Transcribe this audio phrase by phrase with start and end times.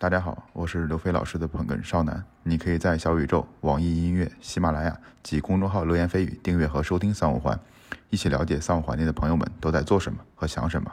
[0.00, 2.24] 大家好，我是刘飞老师的捧哏少男。
[2.42, 7.60] 你可以在小宇宙、网易音乐、喜马拉雅及公众号“流言蜚语”订阅和收听三五环，
[8.08, 10.90] 一起了解三五环内的朋友们都在做什么和想什么。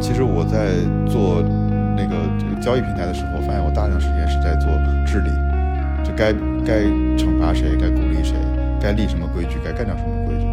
[0.00, 0.78] 其实我在
[1.10, 1.42] 做
[1.96, 4.70] 那个这个交易平台的时候，发现我大量时间是在做
[5.04, 5.30] 治理，
[6.04, 6.32] 就该
[6.64, 6.84] 该
[7.18, 8.36] 惩罚谁，该鼓励谁，
[8.80, 10.47] 该立什么规矩，该干掉什么规矩。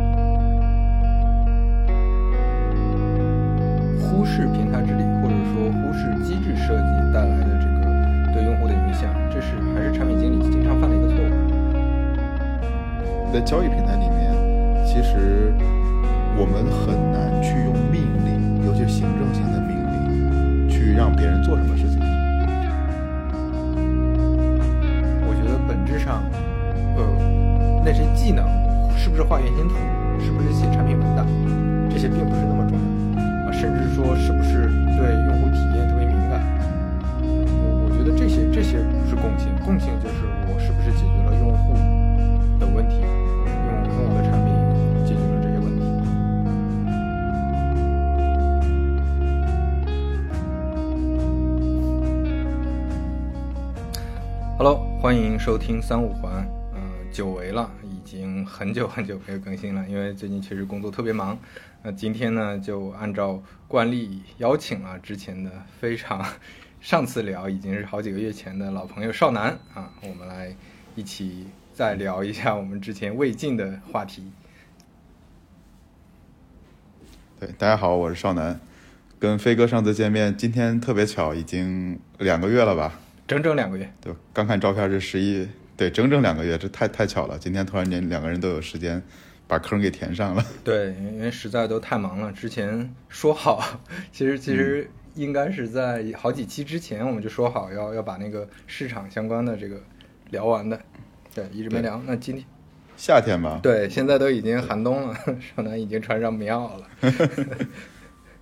[4.16, 7.84] 忽视平台治理，或者说忽视机制设计带来的这个
[8.32, 11.32] 对用户的影响，这是还是产品经理经常犯的一个错误。
[13.34, 14.32] 在交易平台里面，
[14.86, 15.54] 其实
[16.40, 22.00] 我们很难去用命令，尤其是行政性的命令，去让别人做什么事情。
[25.28, 26.24] 我觉得本质上，
[26.96, 27.04] 呃，
[27.84, 28.48] 那些技能
[28.96, 29.76] 是不是画原型图，
[30.24, 31.28] 是不是写产品文档，
[31.90, 32.65] 这些并不是那么
[33.66, 36.40] 甚至说是不是对用户体验特别敏感。
[37.20, 41.74] 我我觉得这些这些不是共性，共性就是我是不是解决了用户
[42.60, 43.08] 的问题，用
[43.90, 44.54] 用我的产品
[45.04, 45.82] 解决了这些问题。
[54.60, 56.55] Hello，欢迎收听三五环。
[58.16, 61.38] 已经很久很久没有更新了，因为最近确实工作特别忙。
[61.84, 66.26] 那今天呢，就按照惯例邀请了之前的非常，
[66.80, 70.56] 上次聊已经是好几个月前的老朋友少南啊，我们来
[70.96, 74.32] 一起再聊一下我们之前未尽的话题。
[77.38, 78.58] 对，大家好，我是少南，
[79.20, 82.98] 跟飞哥上次见面，今天特别巧，已经两个月了吧？
[83.28, 85.46] 整整两个月，对，刚看照片是十一，
[85.78, 87.38] 对，整整两个月，这太太巧了。
[87.38, 89.02] 今天突然间两个人都有时间
[89.48, 90.44] 把坑给填上了。
[90.64, 92.32] 对，因为实在都太忙了。
[92.32, 99.82] 之前说好，其实其实应该是在好几期之前我们就说好要要把那个市场相关的这个
[100.30, 100.80] 聊完的，
[101.34, 102.02] 对，一直没聊。
[102.06, 102.46] 那今天
[102.96, 105.16] 夏天吧，对，现在都已经寒冬了，
[105.56, 106.88] 少男已经穿上棉袄了。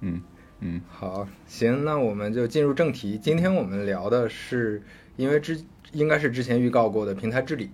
[0.02, 0.22] 嗯
[0.59, 3.18] 嗯，好，行，那我们就进入正题。
[3.18, 4.84] 今天我们聊的是，
[5.16, 7.69] 因为之应该是之前预告过的平台治理，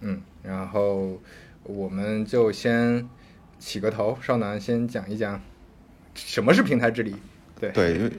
[0.00, 1.20] 嗯，然后
[1.64, 3.08] 我们就先
[3.58, 5.40] 起个头，少南先讲一讲
[6.14, 7.16] 什么是平台治理。
[7.60, 8.12] 对对，因为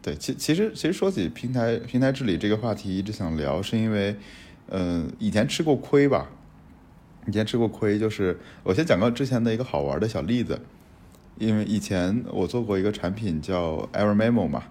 [0.00, 4.16] 对，其其实其实说起平台平台治理这个话题，一直想聊，是因为，
[4.68, 6.30] 嗯、以前吃过亏吧，
[7.26, 10.60] 以前吃过亏，就是我先讲个之前的一个好玩的小例子，
[11.38, 14.62] 因为以前我做过一个产品叫 Evermemo 嘛，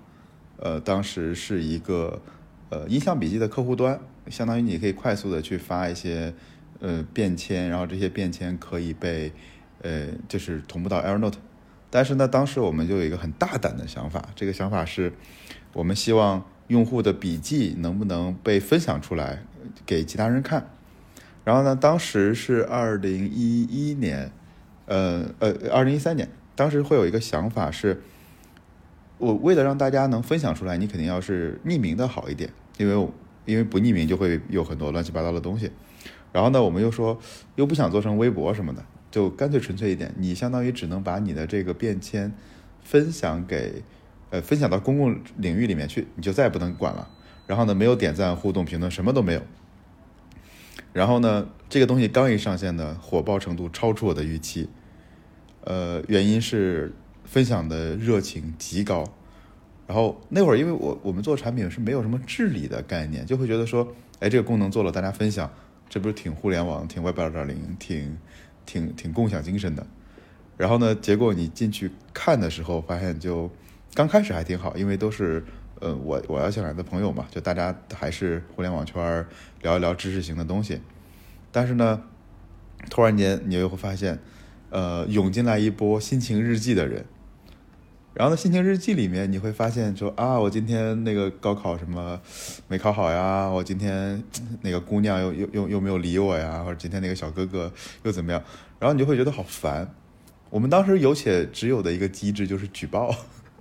[0.57, 2.21] 呃，当时是一个
[2.69, 3.99] 呃音像笔记的客户端，
[4.29, 6.33] 相当于你可以快速的去发一些
[6.79, 9.31] 呃便签，然后这些便签可以被
[9.81, 11.35] 呃就是同步到 AirNote。
[11.89, 15.13] 但是呢，当时我们就有一个很大胆的想法，这个想法是，
[15.71, 19.43] 我们希望用户的笔记能不能被分享出来
[19.85, 20.69] 给其他人看。
[21.45, 24.31] 然后呢，当时是二零一一年，
[24.87, 28.01] 呃呃，二零一三年，当时会有一个想法是，
[29.25, 32.47] 我为了让大家能分享出来，你肯定要是匿名的好一点，
[32.77, 33.07] 因为
[33.45, 35.71] 因为不匿名就会有很多乱七八糟的东西。
[36.31, 37.17] 然后呢，我们又说
[37.55, 42.31] 又不想做成微博什么的，就干脆纯粹一点，你相当于只能把你的这个便签
[42.83, 43.81] 分享给
[44.29, 47.09] 呃分享到公共领域里面去，你就再也不能管了。
[47.47, 49.41] 然后呢，没有点赞、互动、评论，什么都没有。
[50.93, 54.69] 然后呢，这个东西刚一上线呢，火爆程度超出我的预期。
[55.63, 56.93] 呃，原因是
[57.25, 59.03] 分享的热情极高。
[59.87, 63.87] 然后那会儿，因为我我们做产品是没有什么治理的概念，就会觉得说，
[64.19, 65.47] 哎，这个功能做了，大家分享，
[65.87, 68.17] 这不是挺互联网、挺 Web 二点零、挺
[68.65, 69.85] 挺挺共享精神的。
[70.57, 73.51] 然后呢，结果你进去看的时候，发现就
[73.93, 75.45] 刚开始还挺好，因为都是
[75.79, 79.23] 呃我我要想来的朋友嘛，就大家还是互联网圈
[79.61, 80.81] 聊一聊知识型的东西。
[81.51, 82.01] 但是呢，
[82.89, 84.17] 突然间你又会发现，
[84.71, 87.05] 呃，涌进来一波心情日记的人。
[88.15, 92.17] 然后呢，心情日记里面你会发现说啊，我今天那个高考什么
[92.69, 94.23] 没考好呀，我今天
[94.61, 97.69] 那个姑娘又又又又没有理我呀，或者今天那个小哥哥
[98.03, 98.41] 又怎么样，
[98.79, 99.93] 然后你就会觉得好烦。
[100.49, 103.13] 我们当时有且只有的一个机制就是举报，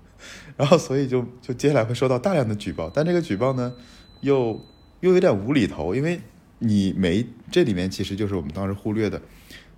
[0.56, 3.74] 然后所以就就接下来会收到大量的举报，但这个举报呢
[4.20, 4.64] 又
[5.00, 6.20] 又有点无厘头，因为
[6.60, 9.20] 你没这里面其实就是我们当时忽略的，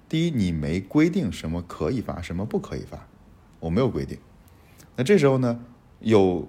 [0.06, 3.08] 第一你没规定什么可以发，什么不可以发，
[3.60, 4.18] 我没有规定。
[4.96, 5.60] 那这时候呢，
[6.00, 6.48] 有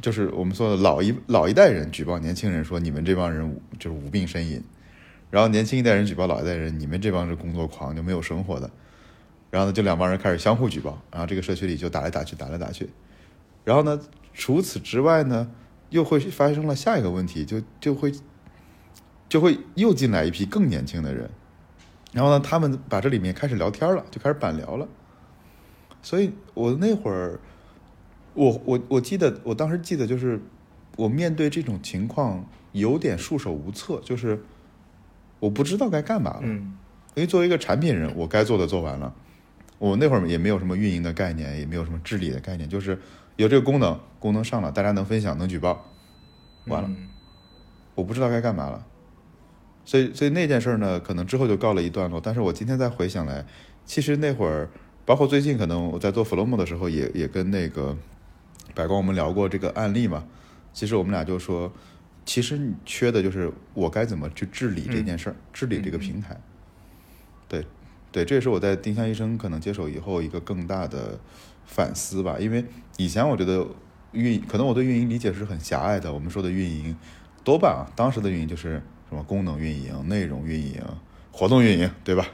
[0.00, 4.62] 就是我们说的老一老一代人举报年轻人说你们这帮人就是无病呻吟，
[5.30, 8.70] 然后年轻一代人举报老一代人，你们这帮是工作狂就没有生活的。
[9.50, 12.90] 然后呢，就两帮人开始相互举报，然后这个社区里就打来打去，打来打去。
[13.64, 13.98] 然后呢，
[14.34, 15.50] 除此之外呢，
[15.88, 18.12] 又会发生了下一个问题，就就会
[19.26, 21.30] 就会又进来一批更年轻的人，
[22.12, 24.86] 然后呢，他们把这里面开始聊天了，就开始板聊了。
[26.02, 27.40] 所以我那会儿，
[28.38, 30.40] 我我我记得我当时记得就是
[30.96, 34.40] 我面对这种情况有点束手无策，就是
[35.40, 36.40] 我不知道该干嘛了。
[36.44, 36.74] 嗯
[37.14, 39.12] 因为作为一个产品人，我该做的做完了。
[39.78, 42.96] 我那会儿也没有什么运营的概念，也没有什么治理的概念，就是
[43.34, 45.84] 有这个功能，功能上了，大家能分享，能举报，
[46.66, 47.08] 完了，嗯
[47.96, 48.86] 我不知道该干嘛了。
[49.84, 52.20] 所以，所以那件事儿呢，可能之后就告了一段落。
[52.20, 53.44] 但是我今天再回想来，
[53.84, 54.68] 其实那会儿，
[55.04, 57.96] 包括最近，可能我在做 Flomo 的时候也，也跟那个
[58.74, 60.24] 百光我们聊过这个案例嘛。
[60.72, 61.72] 其实我们俩就说，
[62.24, 66.38] 其实你缺的就是我该怎么去治理这件事儿，治理这个平台。
[67.48, 67.66] 对，
[68.12, 71.18] 对，这也是我在丁香医生可能接手以后一个更大的
[71.64, 72.36] 反思吧。
[72.38, 72.64] 因为
[72.96, 73.66] 以前我觉得
[74.12, 76.12] 运，可能我对运营理解是很狭隘的。
[76.12, 76.94] 我们说的运营，
[77.42, 80.80] 多半啊，当时的运营就是什么功能运营、内容运营、
[81.32, 82.26] 活动运营，对吧？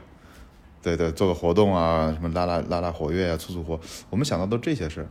[0.83, 5.09] 对对，做个活动啊，什么拉拉拉拉活跃啊，促促活，我们想到都这些事儿。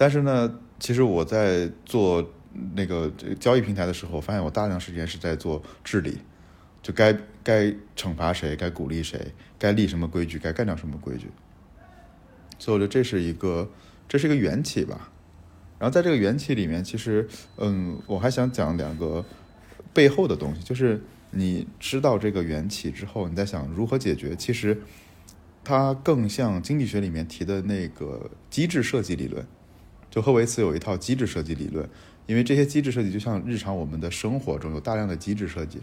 [0.00, 2.26] 但是呢，其实我在做
[2.74, 6.16] 那个交易平台的时候，发现我大量时间是在做治理，
[6.80, 7.14] 就该
[7.44, 11.26] 该惩罚谁，该鼓励谁，该立什么规矩，该干掉什么规矩。
[12.58, 13.70] 所以我觉得这是一个
[14.08, 15.12] 这是一个缘起吧。
[15.78, 19.22] 然后在这个缘起里面，其实嗯，我还想讲两个
[19.92, 20.98] 背后的东西，就是
[21.32, 24.80] 你知道这个缘起之后，你在想如何解决，其实
[25.62, 29.46] 它更像经济学里面提的那个机制设计理论。
[30.10, 31.88] 就赫维茨有一套机制设计理论，
[32.26, 35.80] 因为这些机制设计就像日常我们的生活中有大量的机制设计。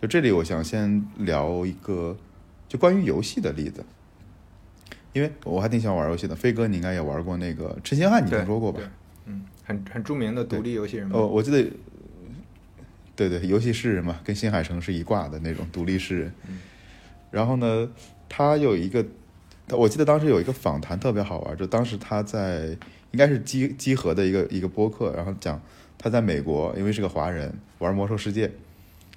[0.00, 2.16] 就这里，我想先聊一个
[2.68, 3.84] 就关于游戏的例子，
[5.12, 6.34] 因为我还挺喜欢玩游戏的。
[6.34, 8.80] 飞哥，你应该也玩过那个《陈星汉》，你听说过吧？
[9.26, 11.16] 嗯，很很著名的独立游戏人物。
[11.16, 11.70] 哦，我记得，
[13.14, 16.32] 对对，游戏诗人嘛，跟新海诚是一挂的那种独立诗人。
[17.30, 17.88] 然后呢，
[18.28, 19.06] 他有一个，
[19.68, 22.76] 我记得当时有一个访谈特别好玩，就当时他在
[23.12, 25.60] 应该是集集合的一个一个播客，然后讲
[25.96, 28.50] 他在美国，因为是个华人玩魔兽世界，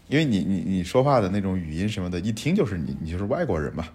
[0.08, 3.88] 因为你你你说话的那种语音什么的，一听就是你你就是外国人嘛，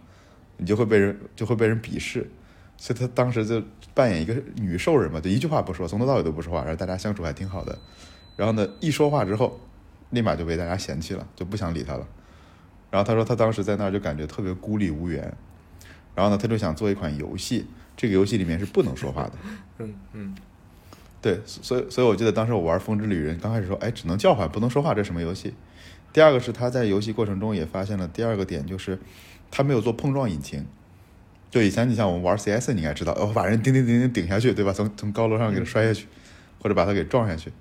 [0.56, 2.28] 你就会被人就会被人鄙视，
[2.76, 3.62] 所以他当时就
[3.94, 7.78] 扮演一个女兽人嘛，就一句话不说，从头到尾都不说话，然后大家相处还挺好的。
[8.36, 9.60] 然后呢，一说话之后，
[10.10, 12.08] 立马就被大家嫌弃了，就不想理他了。
[12.90, 15.22] 然后他说他当时在那儿就感觉特别孤立无援，
[16.14, 17.66] 然后呢，他就想做一款游戏，
[18.00, 19.32] 这个游戏里面是不能说话的。
[19.78, 20.34] 嗯嗯
[21.20, 25.52] 对，所以所以我记得当时我玩《风之旅人》，刚开始说，哎，只能叫唤，不能说话，这什么游戏？
[26.14, 28.98] 第二个是他在游戏过程中也发现了第二个点，就是
[29.50, 30.64] 他没有做碰撞引擎。
[31.50, 34.72] 就以前你像我们玩 CS，你应该知道，哦把人顶顶顶顶顶下去，对吧？
[34.72, 36.06] 从从高楼上给他摔下去，
[36.58, 37.52] 或者把他给撞下去，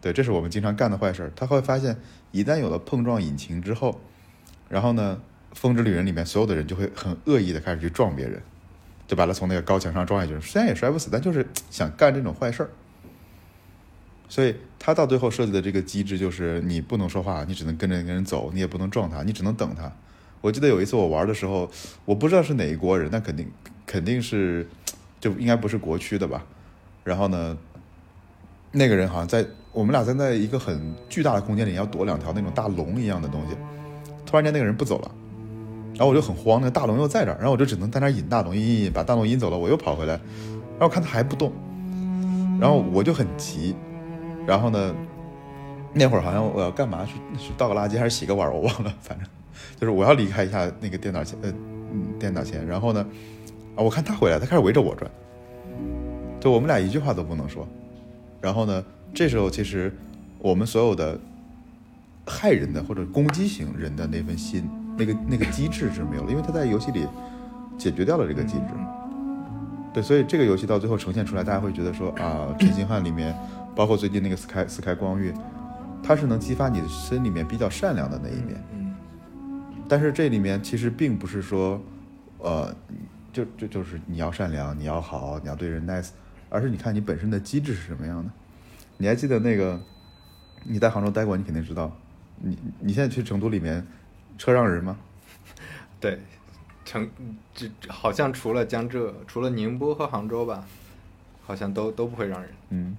[0.00, 1.30] 对，这是我们经常干的坏事儿。
[1.36, 1.96] 他会发现，
[2.32, 4.00] 一旦有了碰撞引擎之后，
[4.68, 5.20] 然后呢，
[5.56, 8.42] 《风之旅人》里面所有的人就会很恶意的开始去撞别人，
[9.06, 12.70] 就把他从那个高墙上撞下去，虽然也摔不死，但就是想干这种坏事儿。
[14.28, 19.92] 所以他到最后设计的这个机制就是，你不能说话，你只能跟着那个人走，你也不能撞他，你只能等他。
[20.40, 21.70] 我记得有一次我玩的时候，
[22.04, 23.50] 我不知道是哪一国人，但肯定
[23.86, 24.66] 肯定是，
[25.20, 26.44] 就应该不是国区的吧。
[27.04, 27.56] 然后呢，
[28.72, 33.56] 那个人好像在我们俩站在一个很巨大的空间里，要躲两条那种大龙一样的东西。
[34.26, 35.14] 突然间那个人不走了，
[35.94, 41.52] 然后我就很慌，那个大龙又在这儿，然后我就只能在那儿引大龙，引引引，把大龙引走了，我又跑回来，然后我看他还不动，
[42.60, 43.76] 然后我就很急，
[44.46, 44.94] 然后呢，
[45.92, 47.04] 那会儿好像我要干嘛？
[47.04, 48.52] 去去倒个垃圾还是洗个碗？
[48.52, 49.26] 我忘了，反正
[49.78, 51.54] 就是我要离开一下那个电脑前，呃，
[52.18, 52.66] 电脑前。
[52.66, 53.06] 然后呢，
[53.76, 55.08] 啊，我看他回来，他开始围着我转，
[56.40, 57.66] 就我们俩一句话都不能说。
[58.40, 58.84] 然后呢，
[59.14, 59.94] 这时候其实
[60.40, 61.18] 我们所有的
[62.26, 67.06] 害人的或者攻击型人的那份心，那个那个机制是没有了，因为他在游戏里
[67.76, 68.64] 解决掉了这个机制。
[69.92, 73.34] 对，所以这个游戏到最后呈现出来，大家会觉得说啊，陈星汉里面，
[73.76, 75.32] 包括最近那个 Sky Sky 光遇，
[76.02, 78.62] 它是能激发你的心里面比较善良的那一面。
[78.72, 78.94] 嗯
[79.86, 81.78] 但是这里面其实并不是说，
[82.38, 82.74] 呃，
[83.30, 86.08] 就就就是你要善良，你要好，你要对人 nice，
[86.48, 88.30] 而是你看你本身的机制是什么样的。
[88.96, 89.78] 你还记得那个
[90.64, 91.94] 你在杭州待过，你肯定知道，
[92.40, 93.86] 你你现在去成都里面
[94.38, 94.96] 车让人吗？
[96.00, 96.18] 对，
[96.84, 97.08] 成
[97.54, 100.64] 这好像除了江浙，除了宁波和杭州吧，
[101.44, 102.50] 好像都都不会让人。
[102.70, 102.96] 嗯，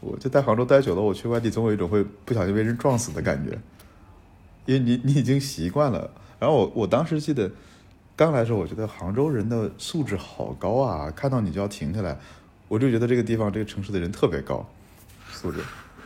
[0.00, 3.58] 我就在杭州待久了，我去外地总有一种会不小心被人撞死的感觉，
[4.66, 6.10] 因为你你已经习惯了。
[6.38, 7.50] 然后我我当时记得，
[8.16, 12.18] 刚来的时候，我觉得杭州人的素质好高啊，看到你就要停下来，
[12.66, 14.66] 我就觉得这个地方这个城市的人特别高
[15.30, 15.60] 素质。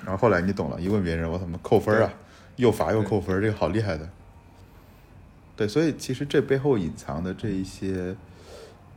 [0.05, 2.13] 然后后来你懂了，一问别人，我怎么扣分啊？
[2.57, 4.09] 又罚又扣分，这个好厉害的。
[5.57, 8.15] 对，所以其实这背后隐藏的这一些，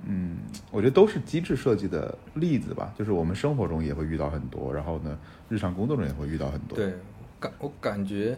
[0.05, 0.37] 嗯，
[0.71, 2.93] 我觉得都是机制设计的例子吧。
[2.97, 5.17] 就是我们生活中也会遇到很多，然后呢，
[5.49, 6.75] 日常工作中也会遇到很多。
[6.75, 6.93] 对，
[7.39, 8.35] 感我感觉，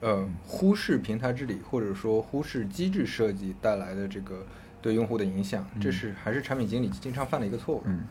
[0.00, 4.44] 呃，忽视平台治理或者说忽视机制设计带来的这个
[4.82, 7.82] 对用户的影响，这是还是产品经理经常犯的一个错误。
[7.84, 8.02] 嗯，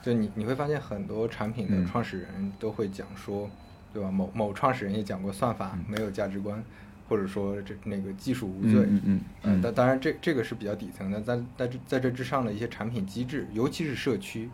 [0.00, 3.50] 就你你会发现很多产品的创始人都会讲说，
[3.92, 4.10] 对吧？
[4.10, 6.62] 某某创始人也讲过，算法没有价值观。
[7.10, 14.50] 或者说这那个技术无罪，嗯嗯嗯，但当然这这个是比较底层的，在在这在这之上的一些产品机制，尤其是社区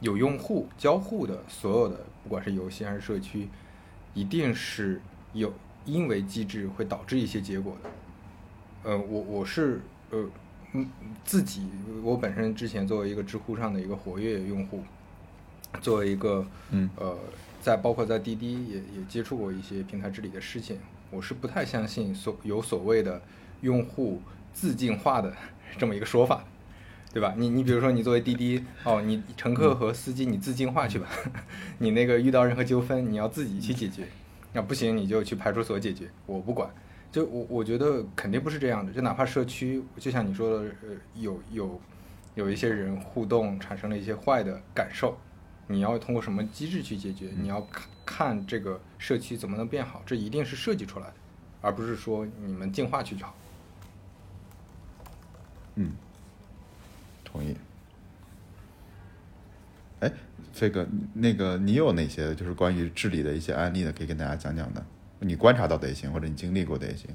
[0.00, 3.48] 有用户交互的所有的，不管是游戏还是社区，
[4.12, 5.00] 一定是
[5.32, 5.50] 有
[5.86, 8.90] 因为机制会导致一些结果的。
[8.90, 10.28] 呃，我我是呃
[10.74, 10.86] 嗯
[11.24, 11.70] 自己
[12.02, 14.82] 我本身之前作为一个知乎上的一个活跃用户，
[15.80, 17.16] 作为一个嗯呃
[17.64, 20.78] 在包括在滴滴也也接触过一些平台治理的事情。
[21.10, 23.22] 我是不太相信所有所谓的
[23.62, 24.20] 用户
[24.52, 25.34] 自净化的
[25.78, 26.44] 这么一个说法，
[27.10, 27.32] 对吧？
[27.38, 31.08] 你你比如说你作为滴滴哦，你乘客和司机你自净化去吧，
[31.78, 34.06] 你那个遇到任何纠纷你要自己去解决，
[34.52, 36.68] 那不行你就去派出所解决，我不管。
[37.10, 41.80] 就我我觉得肯定不是这样的，就哪怕社区，就像你说的，呃，有有
[42.34, 45.16] 有一些人互动产生了一些坏的感受。
[45.66, 47.30] 你要通过什么机制去解决？
[47.36, 51.14] 你要看看这个社区怎么能变好，这一定是设计出来的，
[51.62, 53.34] 而不是说你们进化去就好。
[55.76, 55.92] 嗯，
[57.24, 57.56] 同意。
[60.00, 60.12] 哎，
[60.52, 63.92] 飞哥，那个你有哪些就是关于治理的一些案例呢？
[63.96, 64.84] 可以跟大家讲讲的？
[65.20, 67.08] 你观察到的也行，或者你经历过的也行。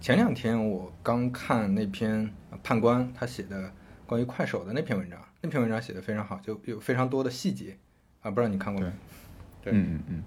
[0.00, 2.30] 前两天我刚看那篇
[2.62, 3.72] 判官他写的
[4.06, 5.18] 关于快手的那篇文章。
[5.44, 7.76] 那篇文章写的非常好，就有非常多的细节
[8.22, 8.90] 啊，不知道你看过没？
[9.62, 10.22] 对，嗯嗯嗯，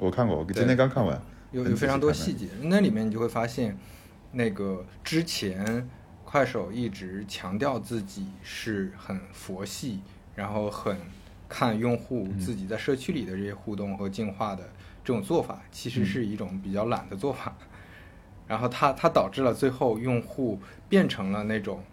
[0.00, 1.22] 我看过，我今天刚看完。
[1.52, 3.78] 有有非常多细节，那里面你就会发现，
[4.32, 5.88] 那个之前
[6.24, 10.00] 快手一直强调自己是很佛系，
[10.34, 10.96] 然后很
[11.48, 14.68] 看用户自己在社区里的这些互动和进化的
[15.04, 17.56] 这种做法，其实是一种比较懒的做法。
[18.48, 21.84] 然后它它导致了最后用户变成了那种，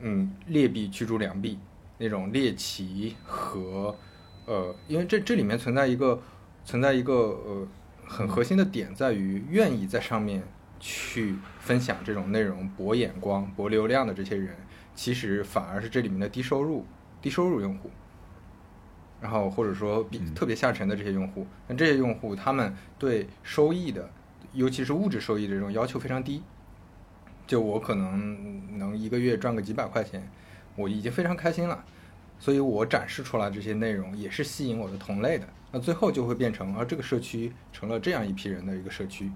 [0.00, 1.60] 嗯，劣币驱逐良币。
[2.02, 3.96] 那种猎奇和，
[4.44, 6.20] 呃，因为这这里面存在一个
[6.64, 7.68] 存在一个呃
[8.04, 10.42] 很核心的点，在于愿意在上面
[10.80, 14.56] 去分享这种内容、博眼光、博流量的这些人，
[14.96, 16.84] 其实反而是这里面的低收入
[17.20, 17.88] 低收入用户，
[19.20, 24.10] 然后或者说比特别下沉的这些用户，那这些用户他们对收益的，
[24.52, 26.42] 尤其是物质收益的这种要求非常低，
[27.46, 30.28] 就我可能能一个月赚个几百块钱。
[30.76, 31.84] 我已经非常开心了，
[32.38, 35.46] 所以我展示出来这些内容也是吸引我的同类的。
[35.70, 39.30] 那最后就会变成，而这个社区成了这样一批人的一个社区。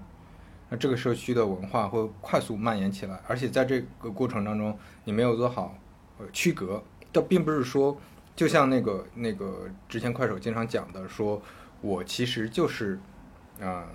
[0.69, 5.77] 那这个社区的文化会快速蔓延起来，而且在这个过程当中，你没有做好
[6.19, 7.97] 呃区隔，这并不是说，
[8.35, 11.41] 就像那个那个之前快手经常讲的，说
[11.81, 12.99] 我其实就是
[13.61, 13.87] 啊，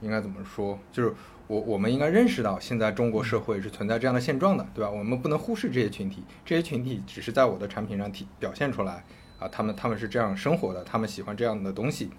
[0.00, 1.14] 应该怎么说，就是。
[1.48, 4.90] 我我们应该认识到，现在中国社会是存在这样的现状的，对吧？
[4.90, 9.02] 我们不能忽视这些群体，这些群体只是在我的产品上体表现出来
[9.38, 12.10] 啊，他们他们是这样生活的，他们喜欢这样的东西，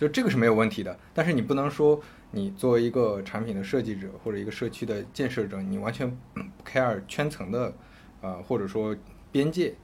[0.00, 0.98] 就这个是没有问题的。
[1.14, 2.00] 但是你不能说，
[2.32, 7.72] 你作为一个产品的设计者或者一个社区的建设者，你完全不 care 圈层的，
[8.20, 8.96] 呃，或者说
[9.30, 9.74] 边界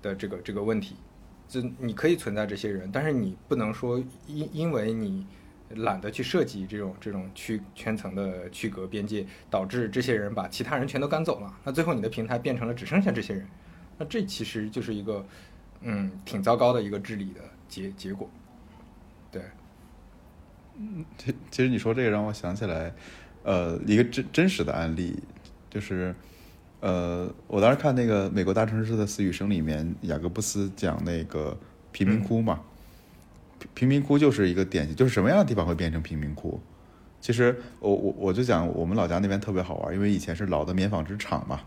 [0.00, 0.94] 的这个这个问题，
[1.48, 5.26] 就你可以存在这些人，但是你不能说因因为你。
[5.74, 11.54] 懒得去设计这种这种区圈层的区隔边界，导致这些人把其他人全都赶走了。
[11.64, 13.46] 那最后你的平台变成了只剩下这些人，
[13.98, 15.24] 那这其实就是一个
[15.80, 18.28] 嗯挺糟糕的一个治理的结结果。
[19.30, 19.42] 对，
[20.76, 22.92] 嗯，其其实你说这个让我想起来，
[23.42, 25.22] 呃，一个真真实的案例，
[25.68, 26.14] 就是
[26.80, 31.56] 呃，我当时看那个《美国大城市的死与生》里面，雅各布斯讲那个
[31.92, 32.60] 贫民窟嘛。
[33.72, 36.60] 贫民窟就是一个典型，就是什么样的地方会变成贫民窟？
[37.20, 41.60] 其实我我我就讲我们老家那边特别好玩，因为以前是老的棉纺织厂嘛，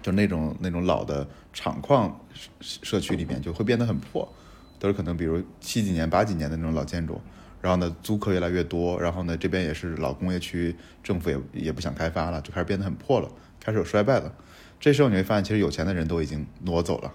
[0.00, 2.20] 就那种那种老的厂矿
[2.60, 4.32] 社区里面就会变得很破，
[4.78, 7.20] 都是可能比如七几年八几年的那种老建筑，
[7.60, 14.32] 然后呢租客越来越多，然后呢这边也是老工业区，政府也也不想开发了，就开始变得很破了，开始有衰败了。
[14.78, 17.12] 这时候你会发现，其实有钱的人都已经挪走了。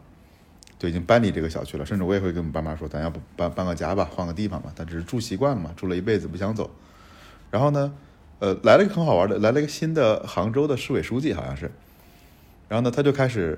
[0.83, 4.69] 就已经搬离这个小区了，甚至我也会跟我们爸妈说，咱要不搬搬个家吧，换个地方吧。
[4.75, 6.69] 他只是住习惯了嘛，住了一辈子不想走。
[7.49, 7.93] 然后呢，
[8.39, 11.71] 呃，来了一个很好玩的，来了一个新的杭州的市委书记，好像是。
[12.67, 13.57] 然后呢，他就开始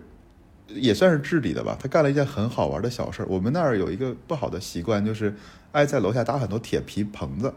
[0.67, 1.75] 也算是治理的吧。
[1.81, 3.25] 他干了一件很好玩的小事儿。
[3.27, 5.35] 我们那儿有一个不好的习惯，就是
[5.71, 7.51] 爱在楼下搭很多铁皮棚子，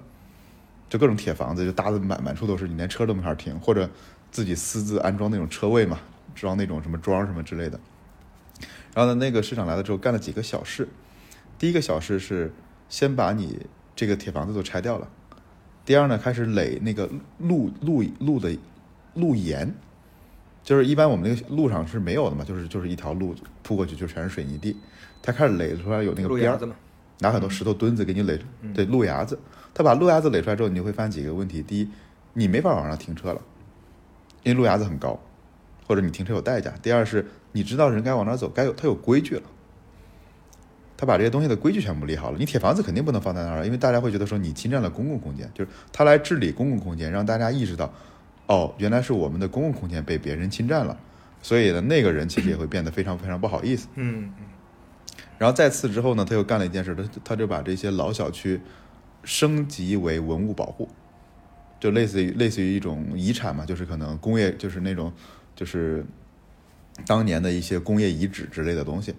[0.88, 3.86] 就各种铁房子，就搭的满满处都是，你连车都没法停，或者
[4.30, 6.00] 自己私自安装那种车位嘛，
[6.34, 7.78] 装那种什么桩什么之类的。
[8.98, 10.88] 然后呢，那个市长来了之后，干了几个小事。
[11.56, 12.52] 第一个小事是
[12.88, 13.64] 先把你
[13.94, 15.08] 这个铁房子都拆掉了。
[15.84, 18.58] 第二呢，开始垒那个路路路的
[19.14, 19.72] 路沿，
[20.64, 24.76] 就是一般我们那个路上是没有的嘛，就是就是一条路铺过去就全是水泥地。
[25.22, 26.58] 他开始垒出来有那个边儿，
[27.20, 28.36] 拿很多石头墩子给你垒，
[28.74, 29.38] 对路牙子。
[29.72, 31.88] 他把路牙子垒出来之后，你就会发现几个问题：第一，
[32.32, 33.40] 你没法往上停车了，
[34.42, 35.20] 因为路牙子很高，
[35.86, 37.24] 或者你停车有代价；第二是。
[37.52, 39.42] 你知道人该往哪走，该有他有规矩了。
[40.96, 42.38] 他把这些东西的规矩全部立好了。
[42.38, 45.48] 你铁房子肯定不能放在那儿，因为大家会觉得说你侵占了公共空间。
[45.54, 47.92] 就是他来治理公共空间，让大家意识到，
[48.48, 50.98] 哦，原来是我们的公共空间被别人侵占了。
[51.40, 53.86] 所以呢，那个人其实也会变得非常非常不好意思。
[53.94, 54.44] 嗯嗯。
[55.38, 58.60] 然后再次之后呢，他又干了一件事，他他就把这些老小区
[59.22, 60.88] 升级为文物保护，
[61.78, 65.12] 就类似于类似于一种遗产嘛，就是可能工业就是那种
[65.54, 66.04] 就是。
[67.06, 69.14] 当年的一些工业遗址之类的东西，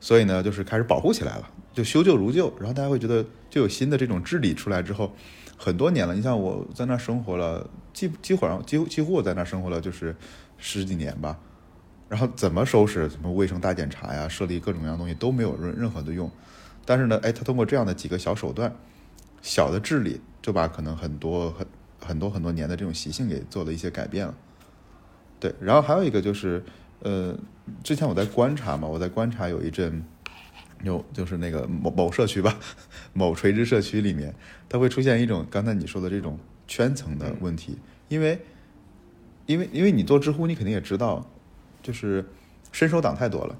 [0.00, 2.52] 所以呢，就是开始保护起来了，就修旧如旧。
[2.58, 5.14] 然后大家会觉得，就有新的这种治理出来之后，
[5.56, 6.14] 很多年了。
[6.14, 10.14] 你像我在那生活了，几几乎上几乎几乎我在那生活了就是
[10.58, 11.38] 十几年吧。
[12.08, 16.30] 然后怎么收拾，什么卫生大检查呀，设立各种各样东西都没有任任何的用。
[16.84, 18.74] 但是呢，哎，他通过这样的几个小手段，
[19.42, 21.66] 小的治理，就把可能很多很
[22.00, 24.34] 很多很多年的这种习性给做了一些改变了。
[25.38, 26.64] 对，然后还有一个就是。
[27.00, 27.34] 呃，
[27.82, 30.04] 之前我在观察嘛，我在观察有一阵，
[30.82, 32.58] 有就是那个某某社区吧，
[33.14, 34.34] 某垂直社区里面，
[34.68, 36.38] 它会出现一种刚才你说的这种
[36.68, 37.78] 圈层的问题，
[38.08, 38.38] 因为，
[39.46, 41.26] 因为因为你做知乎，你肯定也知道，
[41.82, 42.24] 就是
[42.70, 43.56] 伸手党太多了，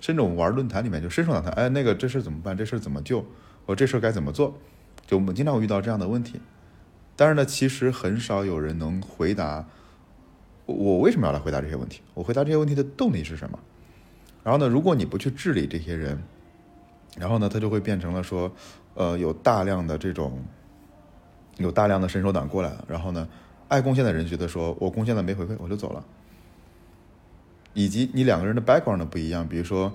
[0.00, 2.56] 甚至我们玩论坛里面就伸手党太，哎，那个这事怎么办？
[2.56, 3.24] 这事怎么救？
[3.66, 4.56] 我这事该怎么做？
[5.04, 6.40] 就我们经常会遇到这样的问题，
[7.16, 9.66] 但是呢，其实很少有人能回答。
[10.68, 12.02] 我为什么要来回答这些问题？
[12.12, 13.58] 我回答这些问题的动力是什么？
[14.44, 16.22] 然后呢，如果你不去治理这些人，
[17.16, 18.52] 然后呢，他就会变成了说，
[18.94, 20.44] 呃，有大量的这种，
[21.56, 22.84] 有大量的伸手党过来了。
[22.86, 23.26] 然后呢，
[23.68, 26.04] 爱贡献的人觉得说我贡献了没回馈，我就走了。
[27.72, 29.92] 以及你两个人的 background 不一样，比如说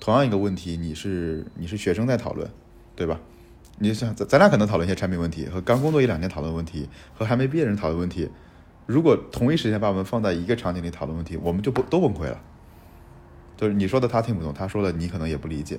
[0.00, 2.50] 同样一个问题，你是你是学生在讨论，
[2.96, 3.20] 对吧？
[3.78, 8.30] 你想咱咱俩可能讨论一些产品问题，和刚工作一两年讨论问题，和还没毕业人讨论问题。
[8.86, 12.40] 如果同一时间把我们放在一个场景里讨论问题，我们就不都崩溃了。
[13.56, 15.78] 就是你说的他听不懂，他说的你可能也不理解。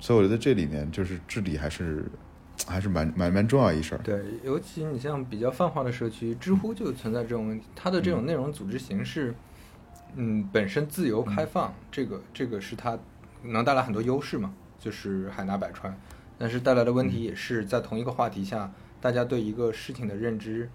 [0.00, 2.06] 所以我觉得这里面就是治理还是
[2.66, 3.98] 还是蛮蛮蛮重要一事儿。
[3.98, 7.66] 对，尤其你像比较泛化的社区，知乎就存在这种问题。
[7.74, 9.34] 它的这种内容组织形式，
[10.14, 12.98] 嗯，本身自由开放，这个这个是它
[13.42, 15.94] 能带来很多优势嘛，就是海纳百川。
[16.38, 20.70] 但是带来的问题也是在同一个话题下，大家对一个事情的认知。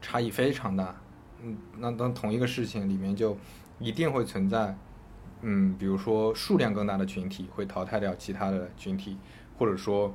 [0.00, 0.94] 差异非常大，
[1.42, 3.36] 嗯，那当同一个事情里面就
[3.78, 4.76] 一定会存在，
[5.42, 9.16] 嗯，比如说数量更大的群体会淘汰掉其他的群体，
[9.58, 10.14] 或者说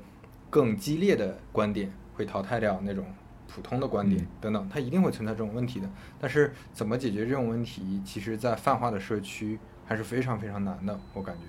[0.50, 3.06] 更激烈的观点会淘汰掉那种
[3.48, 5.90] 普通的观点等等，它一定会存在这种问题的。
[6.20, 11.42] 但是怎么解决这种问题，其实在泛化的社区还是非常非常难的，我感觉。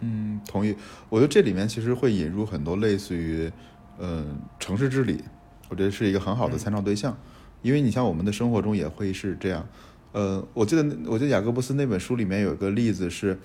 [0.00, 0.76] 嗯，同意。
[1.08, 3.50] 我觉得这里面其实会引入很多类似于，
[3.98, 5.24] 嗯，城市治理。
[5.68, 7.16] 我觉得是一个很好的参照对象，
[7.62, 9.66] 因为你像我们的生活中也会是这样。
[10.12, 13.38] 呃，我记得我记得雅各布斯那本书里面有一个例子是，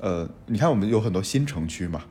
[0.00, 2.02] 呃，你看我们有很多新城区嘛，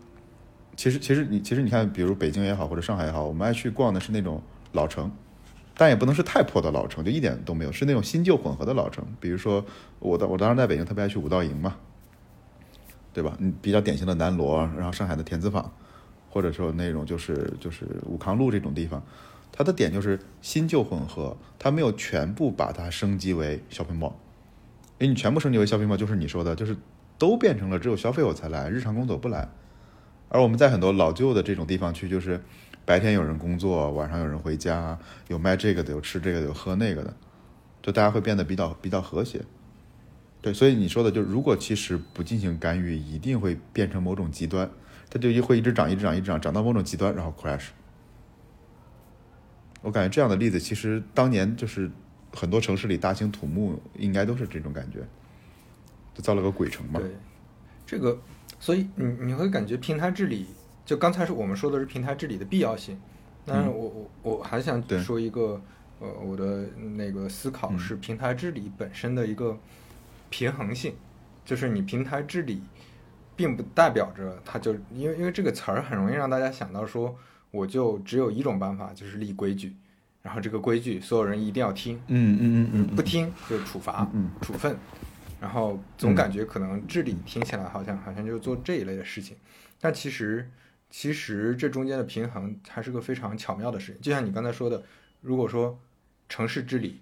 [0.75, 4.41] 其实其实你其实你看，比如北京也好或者上海也好，我们爱去逛的是那种
[4.73, 5.09] 老城，
[5.77, 9.05] 但也不能是太破的老城，就一点都没有，是那种新旧混合的老城。
[9.21, 9.63] 比如说
[9.99, 11.75] 我的我当时在北京特别爱去五道营嘛，
[13.13, 13.37] 对吧？
[13.39, 15.71] 嗯，比较典型的南锣，然后上海的田子坊，
[16.29, 19.01] 或者说那种就是就是武康路这种地方。
[19.55, 24.13] 它的点就是新旧混合，它没有全部把它升级为 shopping mall，
[24.97, 26.75] 因为你全部升级为 shopping mall，就是你说的，就是
[27.19, 29.47] 都变成了只有消费我才来，日常工作不来。
[30.29, 32.41] 而我们在很多老旧的这种地方去，就是
[32.83, 37.13] 白天有人工作，晚上有人回家，有卖这个的，有吃这个的，有喝那个的，
[37.83, 39.41] 就大家会变得比较比较和谐。
[40.41, 44.67] 对，所以你说的就，如果其实不进行干预，一定会变成某种极端，
[45.09, 47.67] 它就会一直涨，一直涨，一直涨，涨到某种极端，然后 crash。
[49.83, 51.91] 我感觉这样的例子，其实当年就是
[52.33, 54.99] 很多城市里大兴土木，应该都是这种感觉，
[56.15, 56.99] 就造了个鬼城嘛。
[56.99, 57.11] 对，
[57.85, 58.17] 这个，
[58.59, 60.47] 所以你你会感觉平台治理，
[60.85, 62.97] 就刚才是我们说的是平台治理的必要性，
[63.45, 65.61] 但是，我我我还想说一个，
[65.99, 66.65] 呃，我的
[66.95, 69.59] 那个思考嗯是平台治理本身的一个
[70.29, 70.95] 平衡性，
[71.43, 72.63] 就是你平台治理，
[73.35, 77.13] 并不代表着它就因为因为这个词儿很容易让大家想到说，
[77.53, 79.75] 我就只有一种办法，就是立规矩，
[80.23, 84.75] 然后这个规矩所有人一定要听，嗯嗯嗯嗯不听就处罚、嗯处分，
[85.39, 89.37] 然后总感觉可能治理听起来好像好像就做这一类的事情，
[89.79, 90.49] 但其实
[90.89, 94.01] 其实这中间的平衡还是个非常巧妙的事情。
[94.01, 94.81] 就像你刚才说的，
[95.21, 95.77] 如果说
[96.27, 97.01] 城市治理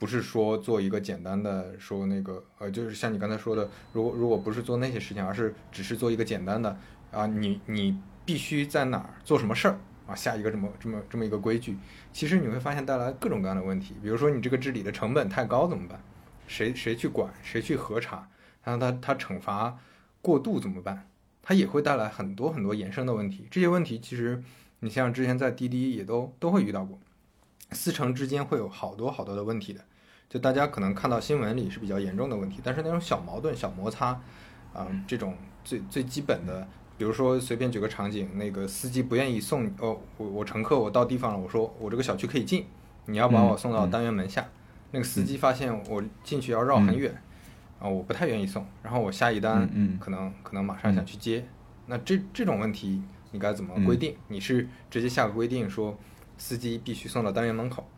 [0.00, 6.76] 不是说做一个简单的说那个呃，就是像你刚才说的，如果如果不是做那些事情，而是只是做一个简单的
[7.12, 7.96] 啊，你你
[8.30, 11.76] 必须在哪儿做什么事儿啊，下一个这么这么这么一个规矩，
[12.12, 13.96] 其实你会发现带来各种各样的问题。
[14.00, 16.00] 比如说你这个治理的成本太高怎么办？
[16.46, 17.28] 谁谁去管？
[17.42, 18.28] 谁去核查？
[18.62, 19.76] 然后他他惩罚
[20.22, 21.08] 过度怎么办？
[21.42, 23.48] 它也会带来很多很多衍生的问题。
[23.50, 24.40] 这些问题其实
[24.78, 26.96] 你像之前在滴滴也都都会遇到过，
[27.72, 29.80] 司乘之间会有好多好多的问题的。
[30.28, 34.10] 就大家可能看到新闻里是比较严重的问题，但是那种小矛盾、小摩擦，
[34.72, 36.68] 啊、这种最最基本的，
[37.00, 42.66] 比如说随便举个场景，那个司机不愿意送，哦，我我乘客我到地方了，我说我这个小区可以进，
[43.06, 44.46] 你要把我送到单元门下，
[44.90, 47.10] 那个司机发现我进去要绕很远，
[47.78, 49.98] 啊、我不太愿意送，然后我下一单嗯嗯。
[49.98, 51.42] 可能可能马上想去接，
[51.86, 54.14] 那这这种问题你该怎么规定？
[54.28, 55.98] 你是直接下个规定说
[56.36, 57.88] 司机必须送到单元门口，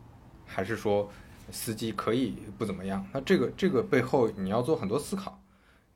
[0.47, 1.11] 还是说
[1.51, 3.05] 司机可以不怎么样？
[3.12, 5.41] 那这个这个背后你要做很多思考，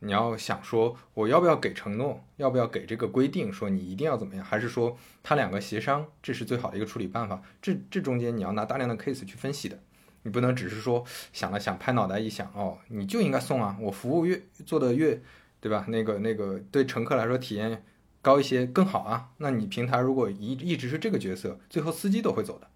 [0.01, 7.43] 你要想说我要不要给承诺，要不要给这个规定，说你一定要怎么样，还是说他两个协商，这是最好的一个处理办法？
[7.63, 9.79] 这这中间你要拿大量的 case 去分析的，
[10.23, 15.21] 你不能只是说想了想，拍脑袋一想，哦，你就应该送啊，我服务越做的越，
[15.61, 15.87] 对吧？
[15.89, 17.83] 那个那个对乘客来说体验
[18.21, 19.31] 高一些更好啊。
[19.39, 22.69] 那你平台如果一一直是这个角色，最后司机都会走的。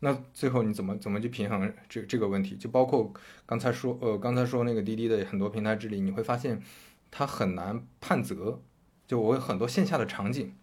[0.00, 2.56] 那最后你怎么怎么去平衡这这个问题？
[2.56, 3.12] 就包括
[3.46, 6.62] 刚才说呃刚才说那个滴滴的很多平台治理，你会发现
[7.10, 8.62] 它很难判责。
[9.06, 10.54] 就我有很多线下的场景，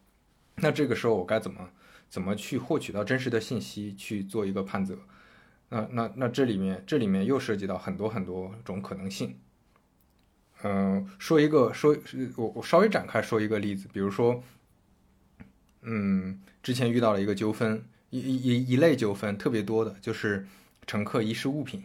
[0.55, 1.69] 那这个时候我该怎么
[2.09, 4.97] 怎么去获取到真实的信息去做一个判责？
[5.69, 9.39] 那那那这里面这里面又涉及到很多很多种可能性。
[10.65, 11.97] 嗯、说一个说
[12.37, 14.41] 我我稍微展开说一个例子，比如说，
[15.81, 20.45] 嗯，之前遇到了一个纠纷，一一一一类纠纷特别多的，就是
[20.85, 21.83] 乘客遗失物品。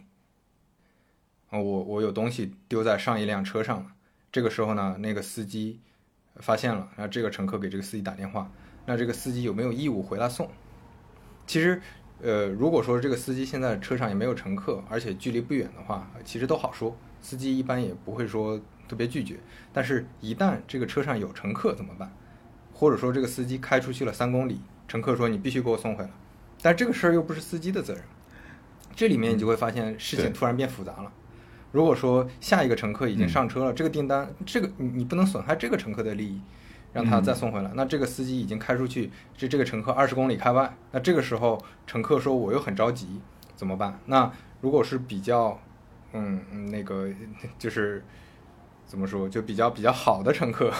[1.49, 3.93] 啊，我我有东西丢在上一辆车上了，
[4.31, 5.79] 这个时候呢，那个司机
[6.35, 8.51] 发现了，然后这个乘客给这个司机打电话，
[8.85, 10.47] 那这个司机有没有义务回来送？
[11.47, 11.81] 其实，
[12.21, 19.39] 呃，如果说这个司机现在车上也没有乘客，而且距离不远的话，其实都好说，司机一般也不会说特别拒绝。
[19.73, 22.15] 但是，一旦这个车上有乘客怎么办？
[22.71, 26.09] 或者说这个司机开出去了三公里，乘客说你必须给我送回来，
[26.61, 28.03] 但这个事儿又不是司机的责任，
[28.95, 31.11] 这里面你就会发现事情突然变复杂了。
[31.71, 36.41] 如果说下一个乘客已经上车了，这个订单，这个你你不能损害这个乘客的利益，
[36.91, 37.69] 让他再送回来。
[37.75, 43.21] 那这个司机已经开出去，这这个乘客二十公里开外，那这个时候乘客说我又很着急，
[43.55, 43.99] 怎么办？
[44.07, 45.61] 那如果是比较，
[46.13, 47.07] 嗯嗯那个
[47.59, 48.03] 就是
[48.87, 50.73] 怎么说，就比较比较好的乘客，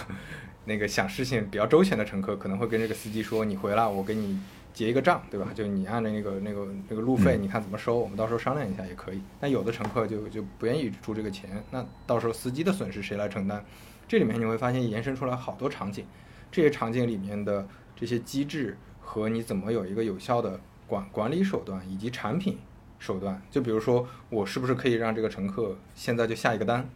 [0.65, 4.39] 那个想事情比较周全的乘客，可能会跟这个司机说，你回来我给你
[4.73, 5.47] 结一个账，对吧？
[5.55, 9.21] 就你按照那个那个那个路费，你看怎么收，我们到时候商量一下也可以。
[9.39, 13.63] 但有的乘客就就不愿意出这个钱，那到时候司机的损失谁来承担？
[14.07, 16.05] 这里面你会发现延伸出来好多场景，
[16.51, 22.57] 这些场景里面的这些机制和你怎么有一个有效的管管理手段以及产品
[22.99, 26.89] 手段，就比如说我是不是可以让这个乘客现在就下一个单，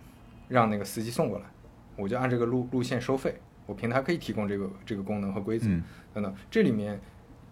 [0.47, 1.45] 让那个司机送过来，
[1.95, 6.99] 我就按这个路路线收费，我平台可以提供这个这个功能和规则嗯等等，这里面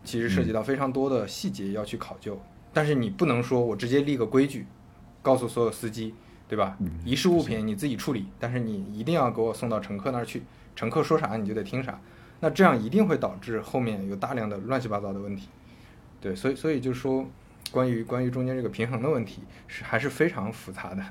[0.04, 2.40] 其实涉及到非常多的细节要去考究，
[2.74, 4.66] 但是你不能说我直接立个规矩，
[5.22, 6.14] 告诉所有司机，
[6.48, 6.78] 对吧？
[7.06, 10.44] 遗失物品你自己处理，但是你一定要给我送到乘客那儿去，
[10.76, 12.00] 乘客说啥你就得听啥，
[12.40, 15.48] 那这样一定会导致后面有大量的乱七八糟的问题。
[16.20, 17.26] 对，所以所以就说
[17.72, 21.04] 关于关于中间这个平衡的问题是还是非常复杂的。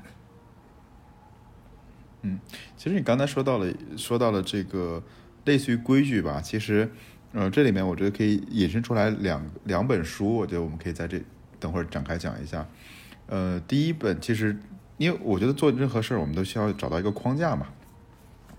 [2.23, 2.39] 嗯
[2.77, 5.03] 其实你刚才说到了，说到了这个
[5.45, 6.89] 类似于规矩吧，其实，
[7.33, 11.21] 呃，这里面我觉得可以引申出来两两本书，我觉得我们可以在这
[11.59, 12.67] 等会儿展开讲一下。
[13.27, 14.55] 呃，第一本其实，
[14.97, 17.67] 因为我觉得做任何事儿，我们都需要找到一个框架嘛，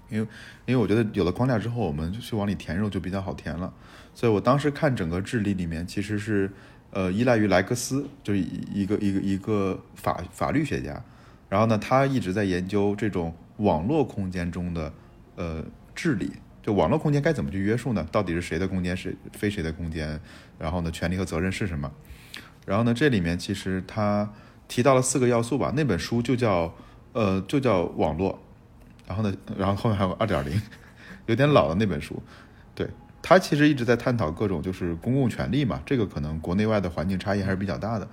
[0.08, 0.26] 因为
[0.66, 3.72] 因为我觉得有了框架之后，我们就去往里填肉就比较好填了。
[4.14, 6.50] 所以我当时看整个治理里面，其实是
[6.90, 11.02] 呃依赖于莱克斯，就是一个一个一个法法律学家，
[11.48, 14.92] 然后呢，他一直在研究这种网络空间中的
[15.36, 18.06] 呃治理，就网络空间该怎么去约束呢？
[18.10, 20.20] 到底是谁的空间，是非谁的空间？
[20.58, 21.92] 然后呢，权利和责任是什么？
[22.64, 24.32] 然后呢，这里面其实他
[24.68, 25.72] 提到了四个要素吧。
[25.76, 26.72] 那本书就叫
[27.12, 28.38] 呃，就叫网络。
[29.06, 30.60] 然后呢，然后后面还有二点零，
[31.26, 32.22] 有点老的那本书。
[32.74, 32.88] 对
[33.20, 35.82] 他其实一直在探讨各种就是公共权利嘛。
[35.84, 38.08] 这个可能国内外的环境差异还是比较大的。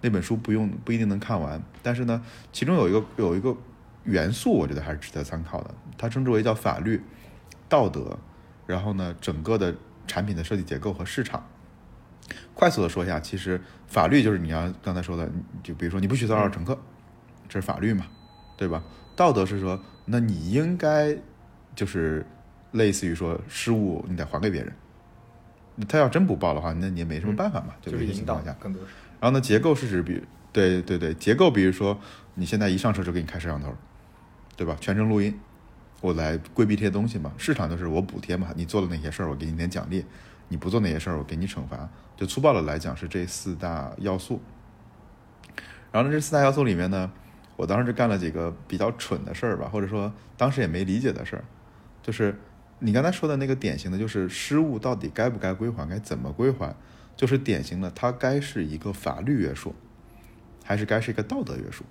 [0.00, 2.22] 那本书不用不一定能看完，但是呢，
[2.52, 3.54] 其中有一个有一个
[4.04, 5.74] 元素，我觉得还是值得参考的。
[5.96, 7.02] 它称之为叫法律。
[7.68, 8.18] 道德，
[8.66, 9.72] 然后呢，整个的
[10.04, 11.48] 产品的设计结构和市场，
[12.52, 15.30] 快速的说一下，其实法律就是你要刚才说的，
[15.62, 16.76] 就比如说你不许骚扰乘客，
[17.48, 18.08] 这是法律嘛，
[18.56, 18.82] 对吧？
[19.14, 21.16] 道德是说，那你应该
[21.76, 22.26] 就是
[22.72, 24.72] 类似于说失误你得还给别人，
[25.88, 28.52] 他要真不报的话，那你也没什么办法嘛，就是情况下。
[28.54, 28.82] 更多
[29.20, 30.20] 然后呢，结构是指比
[30.52, 31.96] 对对对结构，比如说
[32.34, 33.72] 你现在一上车就给你开摄像头，
[34.60, 34.76] 对吧？
[34.78, 35.40] 全程录音。
[36.02, 37.32] 我来规避这些东西嘛？
[37.38, 40.02] 市场就是我补贴嘛，你做了哪些事儿，我给你点奖励；
[40.48, 41.88] 你不做哪些事儿，我给你惩罚。
[42.14, 44.42] 就粗暴的来讲，是这四大要素。
[45.90, 47.10] 然后呢，这四大要素里面呢，
[47.56, 51.44] 我当时就干了几个比较蠢的事儿吧，或者说当时也没理解的事儿，
[52.02, 52.38] 就是
[52.80, 56.76] 你刚才说的那个典型的，就是失误到底该不该归还，该怎么归还，
[57.16, 59.74] 就是典型的，它该是一个法律约束，
[60.62, 61.86] 还是该是一个道德约束？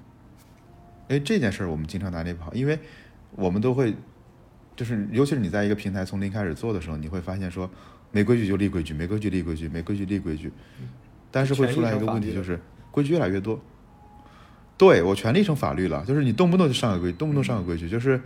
[1.09, 2.79] 因为这件事儿我们经常拿捏不好，因为。
[3.33, 3.93] 我们都会，
[4.75, 7.69] 就是尤其是你在一个平台从零开始做的时候，你会发现说，
[8.11, 10.51] 没规矩就立规矩，没规矩立规矩，没规矩立规矩。
[11.29, 13.61] 但是会出来一个问题，就是规矩越来越多。
[14.79, 18.19] 对我权利成法律了，就是你动不动就上个规，动不动上个规矩，就是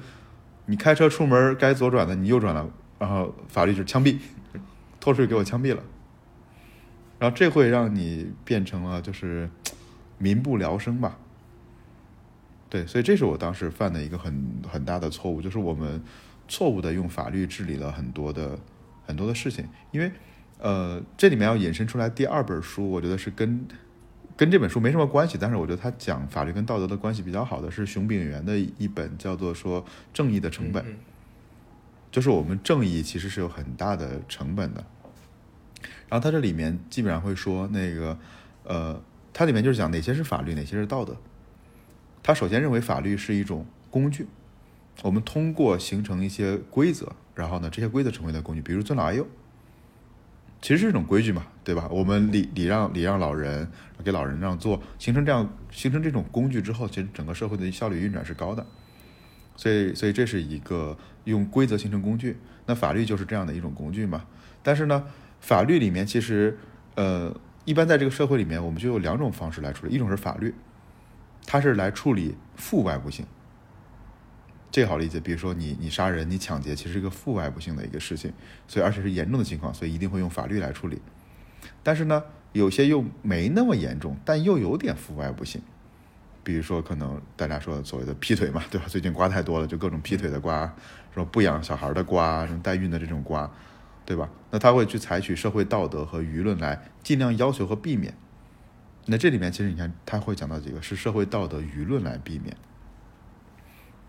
[0.68, 2.66] 你开车出门该左转的你右转了，
[2.98, 4.18] 然后法律就是枪毙，
[5.02, 5.84] 拖出去给我枪毙了。
[7.20, 9.50] 然后这会让你变成了就是
[10.18, 11.20] 民不聊生吧。
[12.74, 14.34] 对，所以这是我当时犯的一个很
[14.68, 16.02] 很大的错误，就是我们
[16.48, 18.58] 错误的用法律治理了很多的
[19.06, 19.64] 很多的事情。
[19.92, 20.12] 因为，
[20.58, 23.64] 呃，这里面要引申出来第二本书，我觉得是跟
[24.36, 30.84] 跟这本书没什么关系，但是我觉得他讲法律跟道德的关系比较好的是熊秉元的一本叫做说《正义的成本》，
[32.12, 34.84] 就是我们正义其实是有很大的成本的。
[36.10, 38.18] 然后他这里面基本上会说那个，
[38.64, 39.00] 呃，
[39.32, 41.16] 它里面就是讲哪些是法律，哪些是道德。
[42.24, 44.26] 他首先认为法律是一种工具，
[45.04, 48.62] 我们通过形成一些规则，然后呢，这些规则成为了工具。
[48.62, 49.28] 比如尊老爱幼，
[50.62, 51.90] 其实是一种规矩嘛，对吧？
[51.92, 53.70] 我们礼礼让礼让老人，
[54.04, 58.66] 给老人让座，形成这样形成这种工具之后，其实整个社会的效率运转是高的。
[59.58, 62.38] 所以，所以这是一个用规则形成工具。
[62.66, 64.26] 那法律就是这样的一种工具嘛。
[64.64, 65.04] 但是呢，
[65.42, 66.58] 法律里面其实，
[66.96, 70.56] 呃，一般在这个社会里面，我们就有两种方式来处理，一种是法律。
[71.46, 73.26] 它是来处理负外部性，
[74.72, 75.20] 这好理解。
[75.20, 78.34] 比如说你你杀人、你抢劫，其实是一个负外部性的一个事情，
[78.68, 81.02] 所以而且是严重的情况，所以一定会用法律来处理。
[81.84, 85.62] 但是呢，有些又没那么严重，但又有点负外部性，
[86.44, 88.88] 比如说可能大家说的所谓的劈腿嘛，对吧？
[88.88, 90.74] 最近瓜太多了，就各种劈腿的瓜，
[91.14, 93.50] 说不养小孩的瓜，什么代孕的这种瓜，
[94.06, 94.30] 对吧？
[94.50, 98.14] 那他会去采取社会道德和舆论来尽量要求和避免。
[99.06, 102.56] 那这里面其实你看，他会讲到几个是社会道德舆论来避免。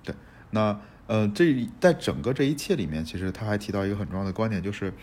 [0.05, 0.15] 对，
[0.51, 4.95] 那呃，这在整个这一切里面，其实他还提到一个很重要的观点，就是，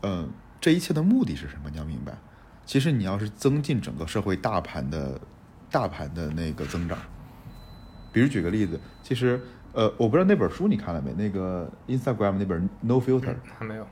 [0.00, 0.28] 呃，
[0.60, 1.68] 这一切的目的是什么？
[1.70, 2.16] 你要明白，
[2.64, 5.20] 其实你要是增进整个社会大盘的
[5.70, 6.96] 大盘的那个增长。
[8.12, 9.40] 比如举个例子，其实
[9.72, 11.12] 呃，我不知道那本书你看了没？
[11.14, 13.86] 那个 Instagram 那本 No Filter 还没有。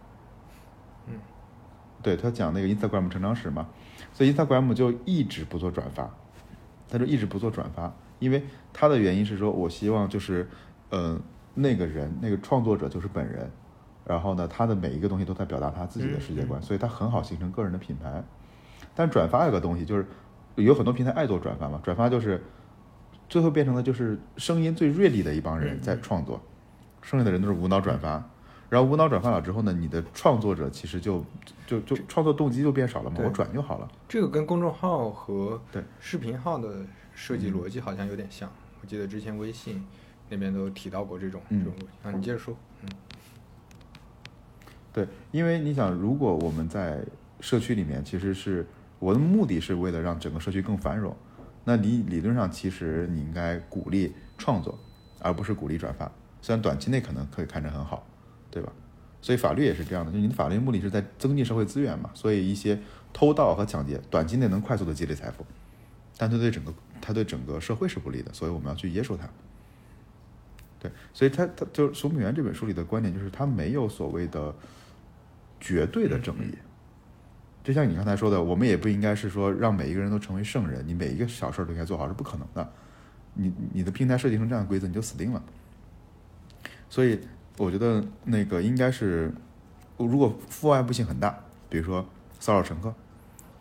[1.08, 1.14] 嗯，
[2.02, 3.68] 对他讲那个 Instagram 成长史嘛。
[4.20, 6.14] 所以 Instagram 就一直不做转发，
[6.90, 10.46] 他就一直不做转发，因为他的原因是说，我希望就是，
[10.90, 11.18] 呃，
[11.54, 13.50] 那个人那个创作者就是本人，
[14.04, 18.22] 然后呢，他的每一个东西都在表达他自己的世界观，所以他很好形成个人的品牌。
[18.94, 20.06] 但转发有个东西，就是
[20.56, 22.44] 有很多平台爱做转发嘛，转发就是
[23.26, 26.38] 最后变成了就是声音最锐利的一帮人在创作，
[27.00, 28.22] 剩下的人都是无脑转发。
[28.70, 31.22] 然后无脑转发了之后呢，你的创作者其实就
[31.66, 33.88] 就就创作动机就变少了嘛，我转就好了。
[34.08, 38.48] 这个跟公众号和对视频号的设计逻辑好像有点像。
[38.80, 39.84] 我记得之前微信
[40.28, 41.88] 那边都提到过这种这种逻辑。
[42.04, 42.56] 啊，你接着说。
[42.82, 42.88] 嗯，
[44.92, 47.04] 对，因为你想，如果我们在
[47.40, 48.64] 社区里面，其实是
[49.00, 51.14] 我的目的是为了让整个社区更繁荣，
[51.64, 54.78] 那你理论上其实你应该鼓励创作，
[55.18, 56.10] 而不是鼓励转发。
[56.40, 58.06] 虽然短期内可能可以看着很好。
[58.50, 58.72] 对吧？
[59.22, 62.10] 所以法律也是这样的，就你的法律目的是在增进社会资源嘛。
[62.14, 62.80] 所以一些
[63.12, 65.44] 偷盗和抢劫，短期内能快速的积累财富，
[66.16, 69.28] 但它对整个它对整个社会是不利的，所以我们要去约束它。
[70.78, 74.54] 对，所以他他就《守门员》这本书里的观点就是，他没有所谓的
[75.60, 76.54] 绝对的正义。
[77.62, 82.72] 就像你刚才说的，我们也不应该是说让每一个人都成为圣人，你每一个小事儿都应该做好，是不可能的。
[83.34, 85.42] 你你的平台设计成这样的规则，你就死定了。
[86.88, 87.20] 所以
[87.60, 89.30] 我觉得那个应该是，
[89.98, 92.06] 如果负外部性很大，比如说
[92.38, 92.94] 骚扰乘客，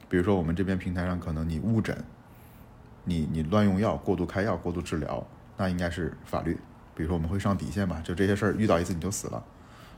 [0.07, 2.01] 比如说我们这边平台上可能你误诊，
[3.03, 6.57] 你你乱用药、过度开药、过度治疗，那应该是法律。
[6.95, 9.43] 比如说我们会上底线嘛，就这些事儿遇到一次你就死了。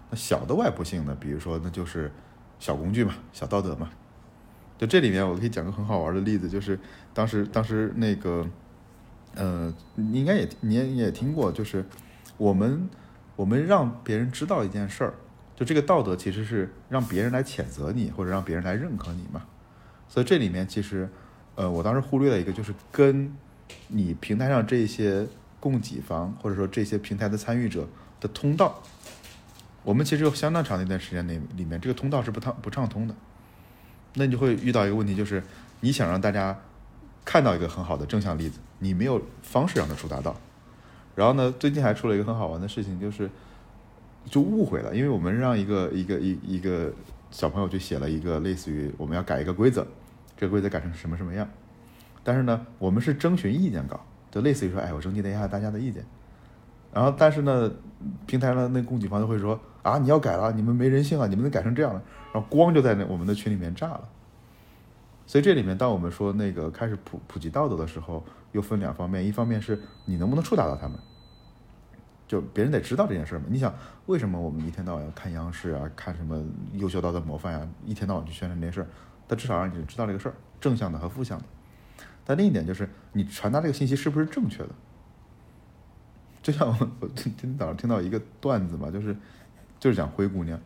[0.09, 2.11] 那小的外部性呢，比如说那就是
[2.57, 3.91] 小工具嘛，小道德嘛。
[4.79, 6.79] 就这里面我可以讲个很好玩的例子，就是
[7.13, 8.47] 当时当时那个，
[9.35, 11.85] 呃，你应该也你也也听过，就是
[12.37, 12.89] 我们
[13.35, 15.13] 我们让别人知道一件事儿，
[15.55, 19.41] 就这个道德其实是让别人来谴责你，或者让别人来认可你嘛。
[20.07, 21.09] 所以这里面其实，
[21.55, 23.33] 呃，我当时忽略了一个，就是跟
[23.87, 25.25] 你平台上这些
[25.59, 27.87] 供给方或者说这些平台的参与者
[28.19, 28.83] 的通道，
[29.83, 33.15] 我们其实有相当长的一段时间内里面，这个通道是不畅不畅通的。
[34.15, 35.41] 那你就会遇到一个问题，就是
[35.79, 36.59] 你想让大家
[37.23, 40.35] 看到一个很好的正向例子，你没有方式让它触达到。
[41.15, 43.29] 然后呢，最近还出了一个很好玩的事情，就是
[44.25, 46.91] 就误会了，因为我们让一个一个一一个
[47.31, 49.85] 小朋友去写了一个类似于我们要改一个规则，
[50.37, 51.47] 这个规则改成什么什么样，
[52.23, 56.03] 但是呢，我们是征询意见稿，就类似于说，哎，我征集了一下大家的意见。
[56.93, 57.71] 然后，但是呢，
[58.25, 62.01] 平台上那供给方就会说啊，你要改了，你们没人性啊，你们能改成这样了？
[62.33, 64.09] 然后光就在那我们的群里面炸了。
[65.25, 70.99] 所以这里面，当我们说那个开始普普及道德的时候，又分两方面，一方面是你能不能触达到他们，
[72.27, 73.45] 就别人得知道这件事嘛。
[73.47, 73.73] 你想，
[74.07, 78.87] 为什么我们一天到晚要看央视啊，看什么优秀道德模范啊，一天到晚去宣传这件事儿？
[79.27, 81.45] 他至少让你知道这个事儿，正向的和负向的。
[82.25, 84.69] 但另一点就是，你传达这个信息是不是正确的？
[86.43, 89.15] 就像我我今天早上听到一个段子嘛，就是
[89.79, 90.59] 就是讲灰姑娘。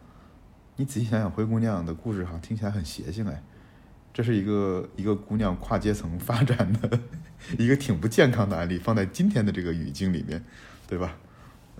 [0.77, 3.43] 你仔细想想，灰姑娘的故事好像听起来很邪性哎。
[4.15, 6.99] 这是一个一个姑娘跨阶层发展的
[7.59, 10.41] 一个挺不健康的案例，放在今天的这个语境里面，
[10.87, 11.17] 对吧？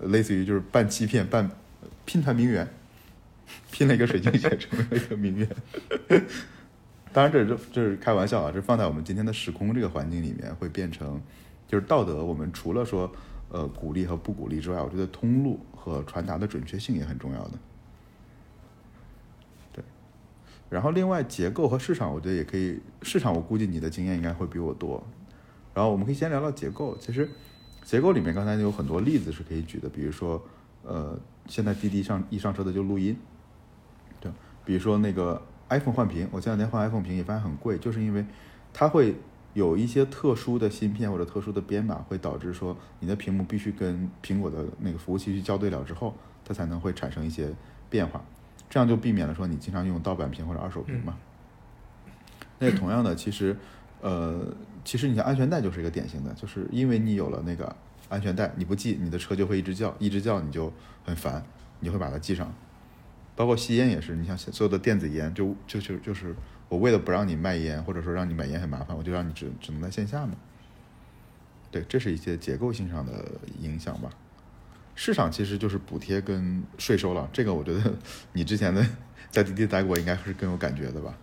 [0.02, 1.50] 类似于就是半欺骗半
[2.04, 2.68] 拼团名媛，
[3.72, 5.48] 拼了一个水晶鞋成为了一个名媛。
[7.14, 11.18] 当然这是这是开玩笑啊，这放在我们今天的时空这个环境里面，会变成
[11.66, 12.22] 就是道德。
[12.22, 13.10] 我们除了说。
[13.48, 17.52] 呃，鼓励和不鼓励之外，我觉得通路和传达的准确性也很重要的。
[20.68, 22.80] 然后另外结构和市场，我觉得也可以。
[23.02, 25.02] 市场我估计你的经验应该会比我多。
[25.74, 26.96] 然后我们可以先聊聊结构。
[26.98, 27.28] 其实
[27.82, 30.42] 结构里面刚才有很多例子是可以举的，比如说
[30.82, 33.16] 呃，现在滴滴上一上车的就录音，
[34.20, 34.30] 对，
[34.64, 38.24] 比如说那个 iPhone 换屏，我前两天换 iPhone 屏也发现很贵，就是因为
[38.72, 39.14] 它会。
[39.54, 47.50] 有一些特殊的芯片或者特殊的编码，会导致说你的屏幕必须跟苹果的那个服务器去校对了之后，它才能会产生一些
[47.88, 48.22] 变化，
[48.68, 51.16] 这样就避免了说你经常用盗版屏或者二手屏嘛。
[52.58, 53.56] 那同样的，其实，
[54.00, 57.74] 呃，其实你像安全带就是一个典型的，就是因为你有了那个
[58.08, 60.72] 安全带，你不系，你的车就会一直叫，一直叫你就
[61.04, 61.44] 很烦，
[61.80, 62.52] 你会把它系上。
[63.34, 66.34] 包括吸烟也是，你像所有的电子烟，就就就就是。
[66.68, 70.32] 我为了不让你卖烟，或者说让你买烟很麻烦，我就让你只只能在线下嘛。
[71.70, 73.24] 对，这是一些结构性上的
[73.60, 74.10] 影响吧。
[74.96, 77.94] 市场其实就是补贴跟税收了，这个我觉得
[78.34, 78.84] 你之前的
[79.30, 81.14] 在滴滴待过，应该是更有感觉的吧。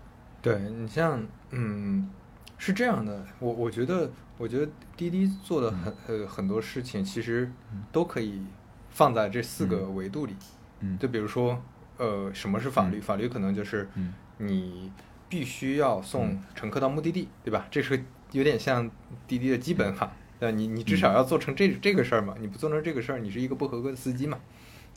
[0.41, 2.09] 对你像，嗯，
[2.57, 7.51] 是这样的，我我觉得，我觉得滴滴做的很呃很多事情，其实
[7.91, 8.41] 都可以
[8.89, 10.33] 放在这四个维度里。
[10.79, 11.62] 嗯，就比如说，
[11.97, 13.01] 呃，什么是法律？
[13.01, 13.89] 法律可能就是
[14.38, 14.89] 你。
[15.29, 17.65] 必须要送乘客到目的地，对吧？
[17.71, 18.88] 这是有点像
[19.27, 20.12] 滴滴的基本法。
[20.43, 22.36] 那你你至少要做成这这个事儿嘛？
[22.38, 24.38] 你不做成这个事儿，你是一个不合格的司机嘛？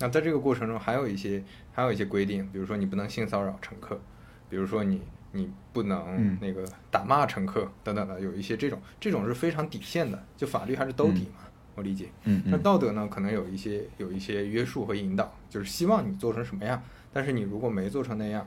[0.00, 1.40] 那在这个过程中，还有一些
[1.72, 4.00] 还有一些规定，比如说你不能性骚扰乘客，
[4.50, 11.46] 比如说你你不能那个打骂乘客等等的，有一些这种这种是非常底线的，就法律还是兜底嘛？
[11.76, 12.08] 我理解。
[12.24, 12.42] 嗯。
[12.46, 16.82] 那道德呢，可能有一些有一些约束和引导，就是希望你做成什么样。
[17.12, 18.44] 但是你如果没做成那样，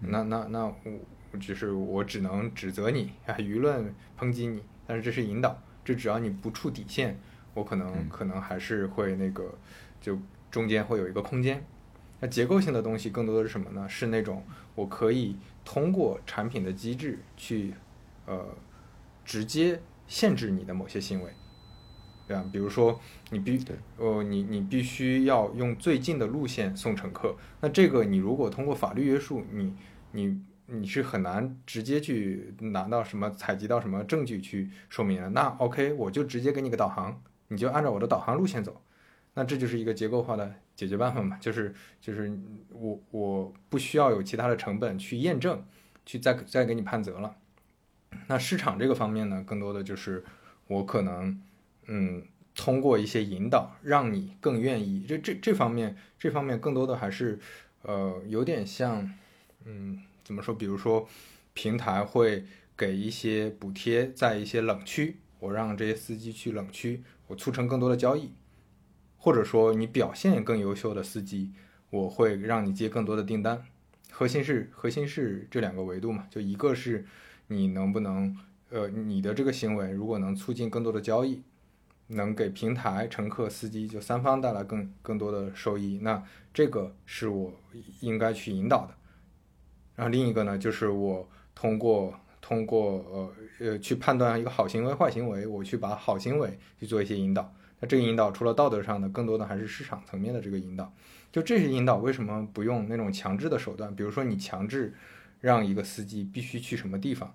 [0.00, 0.74] 那那那我。
[1.38, 7.16] 只是我只能指责你啊，舆论抨击你，但是这是引导，这只要你不触底线，
[7.54, 9.56] 我可能可能还是会那个，
[10.00, 10.18] 就
[10.50, 11.64] 中间会有一个空间。
[12.18, 13.88] 那结构性的东西更多的是什么呢？
[13.88, 14.42] 是那种
[14.74, 17.72] 我可以通过产品的机制去，
[18.26, 18.48] 呃，
[19.24, 21.30] 直接限制你的某些行为，
[22.26, 22.44] 对吧？
[22.50, 23.64] 比如说你必
[23.96, 29.72] 呃你你必须要用最近的路线送乘客，那这个你如果通过法律约束你
[30.10, 30.42] 你。
[30.66, 35.28] 你是很难直接去拿到什么采集到什么证据去说明的。
[35.30, 38.82] 那 OK，我就直接给你个导航，你就按照我的导航路线走。
[39.34, 42.36] 那这就是一个结构化的解决办法嘛，就是就是
[42.70, 45.62] 我我不需要有其他的成本去验证，
[46.04, 47.36] 去再再给你判责了。
[48.28, 50.24] 那市场这个方面呢，更多的就是
[50.68, 51.38] 我可能
[51.86, 55.04] 嗯通过一些引导，让你更愿意。
[55.06, 57.38] 这这这方面这方面更多的还是
[57.82, 59.12] 呃有点像
[59.66, 60.52] 嗯怎么说？
[60.52, 61.08] 比如说
[61.54, 62.44] 平台会
[62.76, 68.32] 给一些补贴，在一些冷区，我让这些司机去冷区，我促成更多的交易。
[69.16, 71.52] 或者说你表现更优秀的司机，
[71.90, 73.64] 我会让你接更多的订单。
[74.10, 77.06] 核心是核心是这两个维度嘛，就一个是
[77.46, 78.36] 你能不能，
[78.70, 81.40] 呃，你的这个行为如果能促进更多的交易，
[82.08, 86.20] 能给平台、乘客、司机就三方带来更更多的收益，那
[86.52, 87.52] 这个是我
[88.00, 88.94] 应该去引导的。
[89.96, 97.52] 然后另一个呢，就是我通过通过呃呃去判断一个好行为、坏行为，我去把好行为去做一些引导。
[97.80, 100.92] 那这个引导除了道德上的，更多的还是市场层面的这个引导。
[101.32, 103.94] 就这些引导，为什么不用那种强制的手段？
[103.94, 104.94] 比如说你强制
[105.40, 107.34] 让一个司机必须去什么地方，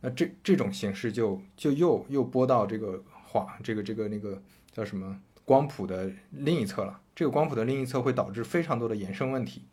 [0.00, 4.40] 那这这种形式就就又又播到这个话，这个这个那个
[4.70, 7.00] 叫什么光谱的另一侧了。
[7.14, 9.64] 这个光谱的另一侧会导致非常多的衍生问题，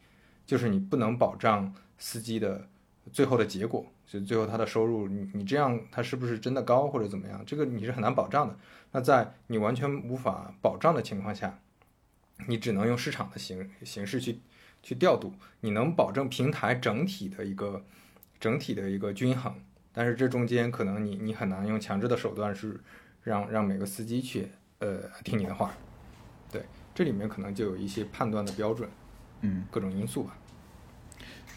[0.46, 2.68] 就是你不能保障司机的
[3.12, 7.44] 最后的结果，就最后他的收入，你你这样他是不是真的高或者怎么样？
[7.46, 8.58] 这个你是很难保障的。
[8.92, 11.60] 那在你完全无法保障的情况下，
[12.48, 14.40] 你只能用市场的形形式去
[14.82, 15.34] 去调度。
[15.60, 17.84] 你能保证平台整体的一个
[18.40, 19.54] 整体的一个均衡，
[19.92, 22.80] 但是这中间可能你你很难用强制的手段是
[23.24, 24.48] 让让每个司机去
[24.80, 25.74] 呃听你的话。
[26.52, 26.64] 对，
[26.96, 28.90] 这里面可能就有一些判断的标准，
[29.42, 30.38] 嗯，各种因素吧。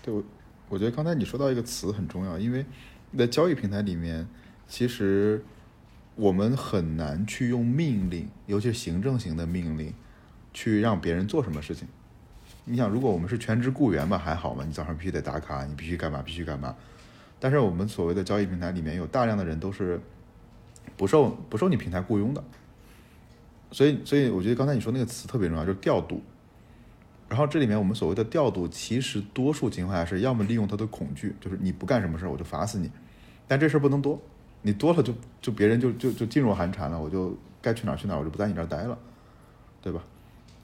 [0.03, 0.23] 对，我
[0.69, 2.67] 我觉得刚才你说到一个词很重要，因为
[3.17, 4.27] 在交易平台里面，
[4.69, 5.43] 其实。
[6.15, 9.95] 我们很难去用命令，尤其是行政型的命令，
[10.53, 11.89] 去让别人做什么事情。
[12.67, 16.77] 你想，如果我们是全职雇员吧，还好嘛，你早上必须得打卡，你必须干嘛，必须干嘛。
[17.41, 19.99] 但是我们所谓的交易平台里面有大量的人都是
[20.99, 22.45] 不受不受你平台雇佣的，
[23.71, 26.21] 所以所以我觉得刚才你说那个词特别重要，就是调度。
[27.33, 32.91] 然后这里面我们所谓的调度，其实多数情况下是要么利用他的恐惧，就是你不干什么事儿我就罚死你，
[33.49, 34.21] 但这事儿不能多。
[34.61, 38.99] 你多了就就别人就就就噤若寒蝉了，我就该去哪儿去哪儿，我就不在你这儿待了，
[39.81, 40.03] 对吧？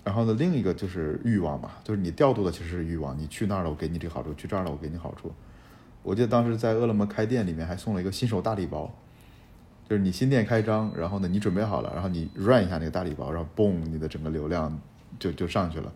[0.05, 5.33] 然后呢，另一个就是欲望嘛，就是你调度的其实是欲望，你去那儿了我给你这个好处，去这儿了我给你好处。
[6.03, 8.95] 我记得当时在饿了么开店里面还送了一个新手大礼包，
[9.89, 14.79] 就是你新店开张，然后呢你准备好了，然后你 run 一下那个大礼包，然后嘣，你的整个流量
[15.19, 15.91] 就就上去了，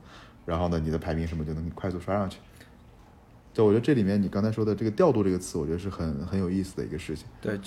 [0.45, 2.39] 然后呢你的排名什么就能快速刷上去。
[3.53, 7.27] 就我觉得这里面你刚才说的这个调度这个词，我觉得是很很有意思的一个事情。
[7.41, 7.59] 对。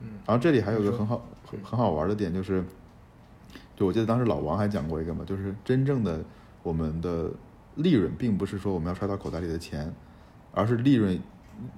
[0.00, 2.62] 嗯然后这里还有一个很好很很好玩的点，就是，
[3.76, 6.22] 就我记得当时老王还讲过一个嘛，就是真正的
[6.64, 7.30] 我们的
[7.76, 9.94] 利润，并不是说我们要刷到口袋里的钱，
[10.52, 11.18] 而是利润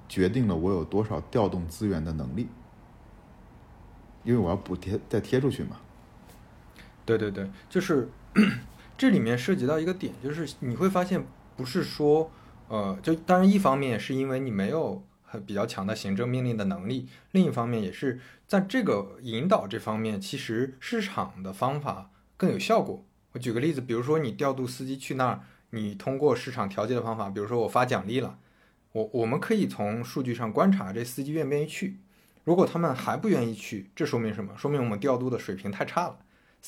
[0.09, 2.47] 决定了我有多少调动资源的能力，
[4.23, 5.77] 因为我要补贴再贴出去嘛。
[7.05, 8.09] 对对对，就是
[8.97, 11.23] 这里面涉及到一个点，就是你会发现，
[11.55, 12.31] 不是说
[12.67, 15.03] 呃，就当然一方面是因为你没有。
[15.29, 18.17] 很比较强的行政命令的能力，另一方面也是
[18.47, 23.03] 在这个引导这方面，其实市场的方法更有效果。
[23.33, 25.41] 我举个例子，比如说你调度司机去那儿，
[25.71, 28.39] 你通过市场调节的方法，比如说我发奖励了，
[28.93, 31.99] 我我们可以从数据上观察这司机愿不愿意去。
[32.45, 34.53] 如果他们还不愿意去，这说明什么？
[34.57, 36.17] 说明我们调度的水平太差了，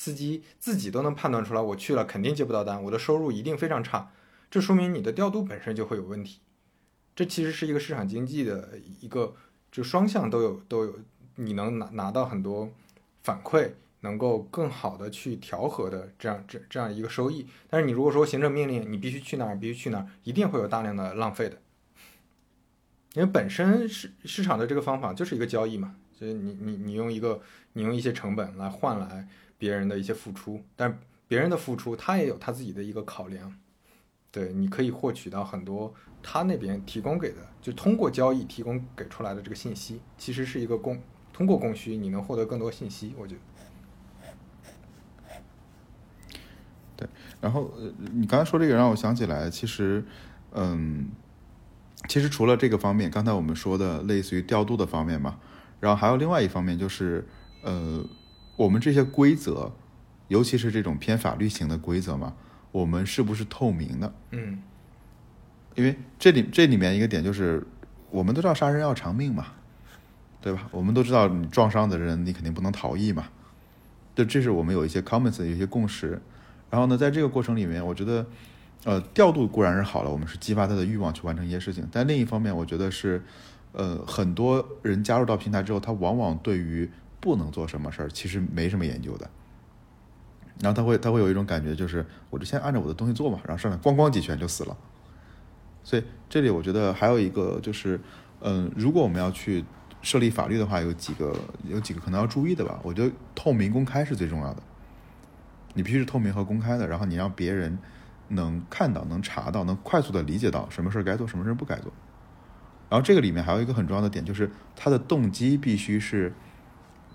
[0.00, 4.10] 司机自己都能判断出来，我去了肯定接不到单，我的收入一定非常差，
[4.50, 6.40] 这说明你的调度本身就会有问题。
[7.14, 9.34] 这其实是一个市场经济的一个，
[9.70, 10.98] 就双向都有都有，
[11.34, 12.72] 你能拿拿到很多
[13.22, 17.46] 反馈，能够更好的去调和的这样这这样一个收益。
[17.68, 21.58] 但是你如果说行政命令，你必须去哪儿必须去哪儿，一定会有大量的浪费的，
[23.12, 27.42] 因为本身市市场的这个方法就是一个交易嘛，所以你你你用一个
[27.74, 29.28] 你用一些成本来换来
[29.60, 30.98] 别人的一些付出，但
[31.28, 33.54] 别人的付出他也有他自己的一个考量，
[34.32, 35.94] 对，你可以获取到很多。
[36.22, 40.98] 他那边提供给的，就通过交易提供给出来的这个信息，其实是一个供
[41.32, 43.14] 通过供需，你能获得更多信息。
[43.18, 43.40] 我觉得，
[46.96, 47.08] 对。
[47.40, 50.04] 然后，呃，你刚才说这个让我想起来，其实，
[50.52, 51.10] 嗯，
[52.08, 55.38] 其实除了这个方面，刚才我们说的类似于调度的方面嘛，
[55.80, 57.26] 然后还有另外一方面就是，
[57.62, 58.04] 呃，
[58.60, 59.72] 我们这些规则，
[60.28, 62.34] 尤其是这种偏法律型的规则嘛，
[62.72, 64.12] 我们是不是透明的？
[64.32, 64.62] 嗯。
[65.76, 67.66] 因为这里这里面一个点就是，
[68.10, 69.46] 我们都知道杀人要偿命嘛，
[70.42, 70.68] 对吧？
[70.72, 73.28] 我们都知道你撞伤的人，你肯定不能逃逸嘛。
[74.14, 76.20] 就这是我们有一些 comments，有一些共识。
[76.68, 78.26] 然后呢，在这个过程里面，我觉得，
[78.84, 83.22] 呃，调度固然是好了，我们是激发他的欲望去完成一些事情，但另一方面，我觉得是，
[83.72, 86.90] 呃，很多人加入到平台之后，他往往对于
[87.20, 89.30] 不能做什么事儿，其实没什么研究的。
[90.60, 94.76] 然后他会他会有一种感觉，就是我就先按照我的东西做嘛，然后上来咣咣几拳就死了。
[95.82, 97.98] 所以这里我觉得还有一个就是，
[98.40, 99.64] 嗯，如果我们要去
[100.02, 102.78] 设立法律的话，有几个有几个可能要注意的吧。
[102.82, 104.62] 我觉得透明公开是最重要的，
[105.72, 107.78] 你必须是透明和公开的，然后你让别人
[108.28, 111.90] 能看到、能查到、能快速的理解到什么事儿该做，什么事儿不该做。
[112.90, 116.32] 然后这个里面还有一个很重要的点，就是他的动机必须是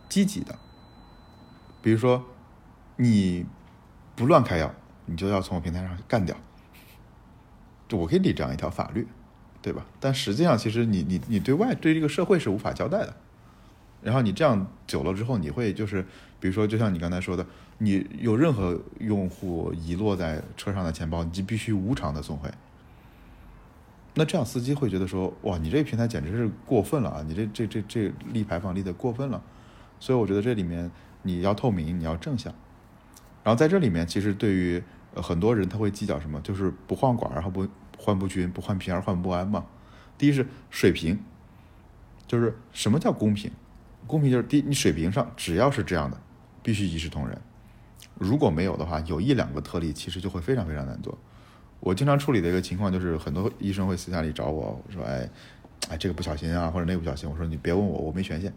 [0.09, 0.57] 积极的。
[1.81, 2.23] 比如说，
[2.97, 3.45] 你
[4.15, 4.73] 不乱开药，
[5.05, 6.35] 你就要从我平台上干掉。
[7.87, 9.07] 就我可以立这样一条法律，
[9.61, 9.85] 对吧？
[9.99, 13.15] 但实际上，其实你你你对外对这个社会是无法交代的。
[14.01, 16.03] 然后你这样久了之后，你会就是，
[16.39, 17.45] 比如说，就像你刚才说的，
[17.79, 22.49] 你有任何用户遗落在车上的钱包，你就必须无偿的送回。
[24.13, 27.23] 那这样司机会觉得说，哇，你这个平台简直是过分了啊！
[27.27, 29.43] 你这这这这立牌坊立的过分了。
[29.99, 30.89] 所以我觉得这里面
[31.23, 32.53] 你要透明，你要正向。
[33.43, 34.83] 然后在这里面，其实对于
[35.15, 37.67] 很多人他会计较什么，就是不换管，然后不
[37.97, 39.65] 换不均，不换平而换不安嘛。
[40.17, 41.19] 第一是水平，
[42.27, 43.51] 就是什么叫公平？
[44.07, 46.19] 公平就是第，你水平上只要是这样的，
[46.63, 47.39] 必须一视同仁。
[48.15, 51.17] 如果没有的话，有一两个特例，其实就会非常非常难做。
[51.79, 55.29] 我经常处理的一个情况就是，很多医生会私下里找我，我说，哎，
[55.89, 58.53] 哎，这个不小心啊，或者那个不小心，我说你别问我，我没权限。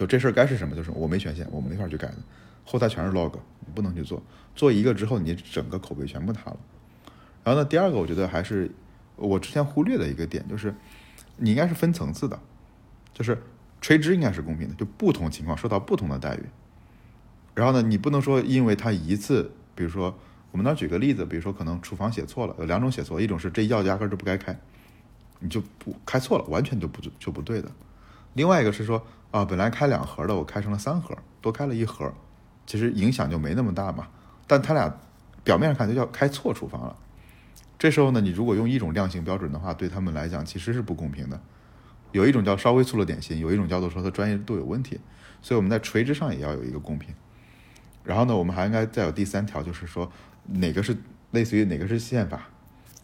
[0.00, 2.16] 就这事儿该是什么就是我没权限，我们没法去改的，
[2.64, 4.22] 后台全是 log，你不能去做。
[4.56, 6.56] 做一个之后，你整个口碑全部塌了。
[7.44, 8.70] 然后呢，第二个我觉得还是
[9.16, 10.74] 我之前忽略的一个点，就是
[11.36, 12.40] 你应该是分层次的，
[13.12, 13.42] 就是
[13.82, 16.44] 垂直应该是公平的，就不同情况受到不同的待遇。
[17.54, 20.18] 然后呢，你不能说因为他一次，比如说
[20.50, 24.58] 我们那举个例子，比如说可能处方写错了，有两种写错，一种是这药压根儿就不该开，
[25.40, 27.70] 你就不开错了，完全就不就不对的。
[28.32, 32.12] 另外一个是说啊，本来开两盒的，我开成了三盒，多开了一盒，
[32.66, 34.08] 其实影响就没那么大嘛。
[34.46, 34.92] 但他俩
[35.44, 36.96] 表面上看就叫开错处方了。
[37.78, 41.40] 这时候呢，你如果用一种量刑标准的话，对他们来讲其实是不公平的。
[42.12, 44.98] 有一种叫稍微粗了点心，有一种叫做说他专业度有问题。
[45.40, 47.14] 所以我们在垂直上也要有一个公平。
[48.02, 50.10] 然后呢，我们还应该再有第三条，就是说
[50.44, 50.96] 哪个是
[51.30, 52.48] 类似于哪个是宪法，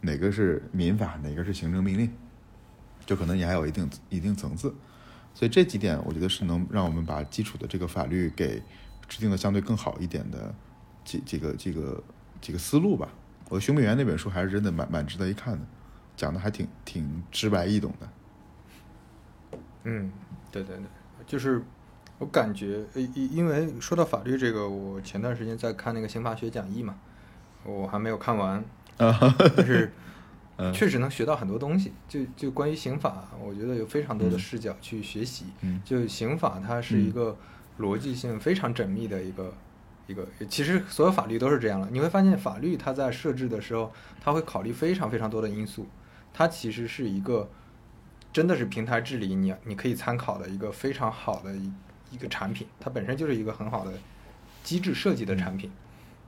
[0.00, 2.12] 哪个是民法，哪个是行政命令，
[3.06, 4.74] 就可能你还有一定一定层次。
[5.36, 8.62] 所以这几点，我觉得是能让我们把基础的这个法律给
[9.06, 10.54] 制定的相对更好一点的
[11.04, 12.02] 几几个几个
[12.40, 13.10] 几个思路吧。
[13.50, 15.60] 我《熊本元》那本书还是真的蛮蛮值得一看的，
[16.16, 19.58] 讲的还挺挺直白易懂的。
[19.84, 20.10] 嗯，
[20.50, 20.86] 对对对，
[21.26, 21.62] 就是
[22.18, 26.96] 我感觉，呃，因因为说到法律这个，我前段时间在看那个刑法学讲义嘛，
[27.62, 28.64] 我还没有看完，
[28.96, 29.92] 但是
[30.72, 31.92] 确实能学到很多东西。
[32.08, 35.46] 就就关于刑法，我觉得有非常多的视角去学习。
[35.62, 37.36] 嗯就刑法它是一个
[37.78, 39.52] 逻辑性非常缜密的一个
[40.06, 41.88] 一个，其实所有法律都是这样了。
[41.90, 45.86] 你会发现，法律它在设置的时候，它会考虑非常非常多的因素，
[46.32, 47.48] 它其实是一个。
[48.32, 51.72] 真的是平台治理，你你可以参考的一个非常好的一
[52.10, 53.94] 一个产品，它本身就是一个很好的
[54.62, 55.70] 机制设计的产品。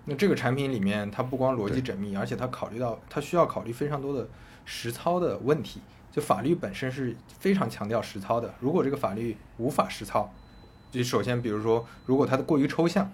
[0.09, 4.27] 那这个产品里面，它不光逻辑缜密，而且它考虑到它需要考虑非常多的
[4.65, 5.81] 实操的问题。
[6.11, 10.33] 就法律本身是非常强调实操的，如果这个法律无法实操，
[10.91, 13.13] 就首先比如说，如果它的过于抽象，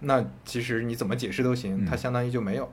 [0.00, 2.70] 那其实你怎么解释都行，它相当于就没有。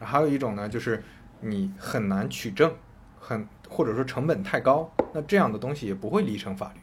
[0.00, 1.04] 还有一种呢，就是
[1.40, 2.72] 你很难取证。
[3.26, 6.80] 很或者说成本太高，那这样的东西也不会立成法律。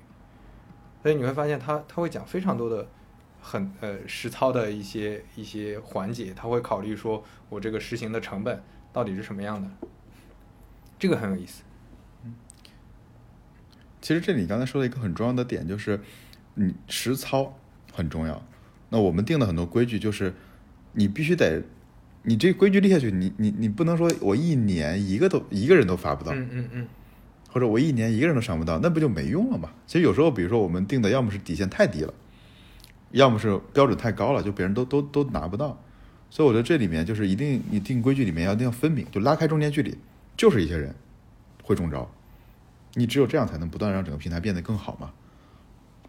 [1.04, 2.88] 所以你会发现，它它会讲非常多的
[3.42, 8.62] 很呃实操的一些一些环节，他会考虑说我这个实行的成本
[8.94, 9.70] 到底是什么样的，
[10.98, 11.64] 这个很有意思。
[12.24, 12.34] 嗯，
[14.00, 16.00] 其实这里刚才说了一个很重要的点就是，
[16.54, 17.58] 你实操
[17.92, 18.42] 很重要。
[18.90, 20.34] 那我们定的很多规矩就是，
[20.94, 21.62] 你必须得。
[22.24, 26.88] 你这规矩立下去，你你你不能说我一年一个都一个人都发不到，嗯嗯嗯，
[27.50, 29.72] 或者我一年一个人都上不到，那不就没用了吗？
[29.88, 32.14] 其实有时候，比如说我们定的要么是底线太低了，
[33.12, 35.82] 要么是标准太高了，就别人都都都拿不到。
[36.30, 39.98] 所以我觉得这里面就是一定你定规矩里面要一定要分明，就拉开中间距离，
[40.36, 40.96] 就是一些人
[41.64, 42.10] 会中招，
[42.94, 45.12] 你只有这样才能不断让整个平台变得更好嘛。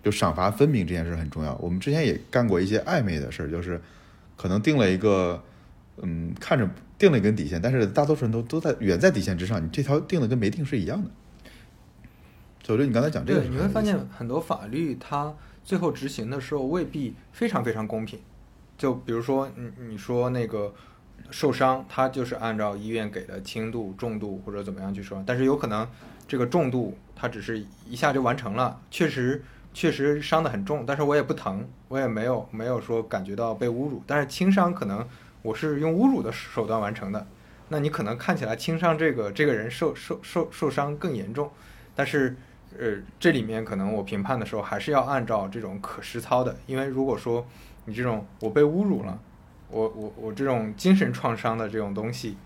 [0.02, 1.54] 就赏罚分明这件事很重要。
[1.56, 3.80] 我们之前也干过一些暧昧的事儿，就是
[4.36, 5.42] 可能定了一个。
[5.98, 11.10] 嗯，看着定了一根底线，但是大多数人都都在远在底线之上，你这条定的跟没定是一样的。
[12.64, 15.34] 所以我觉得你刚才讲这个，你会发现很多法律它
[15.64, 18.18] 最后执行的时候未必非常非常公平，
[18.76, 20.74] 就比如说你你说那个
[21.30, 25.88] 受伤，他就是按照医院给的轻度、重度或者怎么样去说，但是有可能
[26.26, 29.42] 这个重度他只是一下就完成了，确实
[29.72, 35.08] 确实伤得很重，但是我也不疼，我也没有没有说感觉到被侮辱，但是轻伤可能
[35.42, 37.26] 我是用侮辱的手段完成的，
[37.68, 41.50] 那你可能看起来轻伤这个这个人受受受受伤更严重，
[41.94, 42.36] 但是。
[42.78, 47.46] 呃，这里面可能我评判的时候还是要按照这种可实操的，因为如果说
[47.84, 49.18] 你这种我被侮辱了，
[49.68, 52.36] 我我我这种精神创伤的这种东西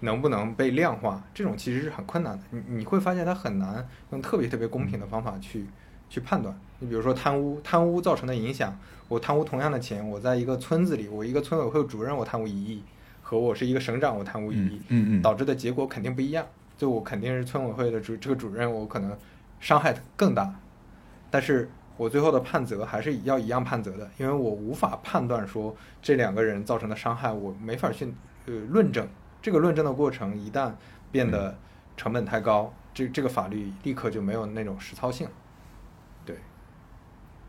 [0.00, 2.44] 能不能被量化，这种其实是很困难的。
[2.50, 5.64] 你你会发现它很难用特别特别公平的方法去
[6.10, 6.54] 去判断。
[6.80, 8.76] 你比如说贪污，贪污造成的影响，
[9.08, 12.82] 我贪污同样的钱，我在一个村子里，我一个村委会主任我贪污一亿，
[13.22, 16.44] 和我是一个省长我贪污一亿，嗯嗯，导致的结果肯定不一样。
[16.76, 19.16] 就我肯定是村委会的主这个主任，我可能。
[19.62, 20.52] 伤害更大，
[21.30, 28.12] 但是我最后的判责还是要一样判责的，因为我无法判断说这两个人造成的伤害，我没法去
[28.46, 29.08] 呃论证。
[29.40, 30.72] 这个论证的过程一旦
[31.12, 31.56] 变得
[31.96, 35.28] 成本太高，这这个法律立刻就没有那种实操性。
[36.26, 36.36] 对，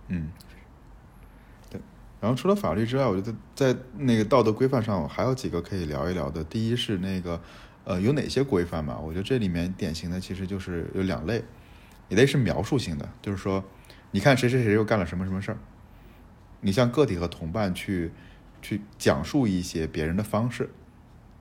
[0.10, 0.30] 嗯，
[1.72, 1.82] 对。
[2.22, 6.44] 然后除了法律之外，我觉得在那个道德规范上我还有几个可以聊一聊的。
[6.44, 7.42] 第一是那个
[7.86, 9.00] 呃有哪些规范嘛？
[9.00, 11.44] 我觉得这里面典型的其实就是有两类。
[12.14, 13.64] 一类是描述性的，就是说，
[14.12, 15.58] 你看谁谁谁又干了什么什么事儿，
[16.62, 18.12] 你向个体和同伴去
[18.62, 20.70] 去讲述一些别人的方式。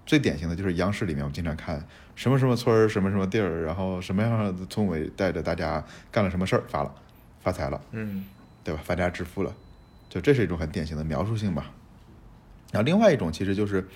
[0.06, 6.94] 最典型的就是央视里面，我们经常看什么什么村儿、什么什么地儿，然后什么样的村委带着大家干了什么事儿，发了，
[7.42, 8.24] 发财了，嗯，
[8.64, 8.80] 对吧？
[8.82, 9.54] 发家致富了，
[10.08, 11.70] 就这是一种很典型的描述性吧。
[12.72, 13.86] 然后另外一种其实就是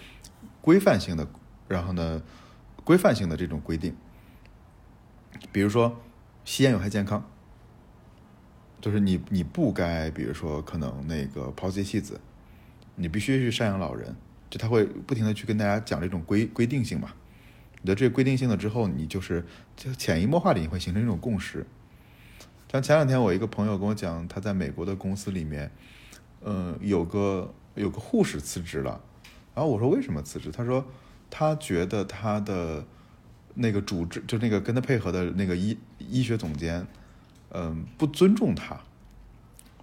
[0.60, 1.26] 规范性的，
[1.68, 2.20] 然后呢，
[2.84, 3.96] 规范性的这种规定，
[5.50, 5.98] 比如说。
[6.46, 7.28] 吸烟有害健康，
[8.80, 12.20] 就是你你不该，比如说可能那个抛弃妻子，
[12.94, 14.14] 你必须去赡养老人，
[14.48, 17.12] 就他会不停的去跟大家讲这种规规定性嘛。
[17.82, 19.44] 你的这个规定性了之后，你就是
[19.74, 21.66] 就潜移默化的你会形成一种共识。
[22.70, 25.72] 像前两天我一个朋友跟我讲，他在美国的公司里面，
[26.42, 29.00] 嗯，有个有个护士辞职了，
[29.52, 30.52] 然后我说为什么辞职？
[30.52, 30.86] 他说
[31.28, 32.86] 他觉得他的。
[33.56, 36.86] 那个主治就那个跟他配合的那个医医学总监，
[37.50, 38.78] 嗯，不尊重他。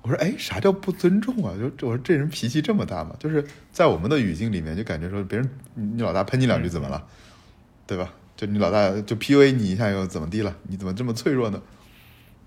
[0.01, 1.53] 我说，哎，啥叫不尊重啊？
[1.57, 3.15] 就我说这人脾气这么大吗？
[3.19, 7.05] 就是在我们的语境里面，就感觉说别人你老大喷你两句怎么了，
[7.88, 8.13] 对吧？
[8.36, 10.55] 就你老大就 PUA 你一下又怎么地了？
[10.63, 11.61] 你怎么这么脆弱呢？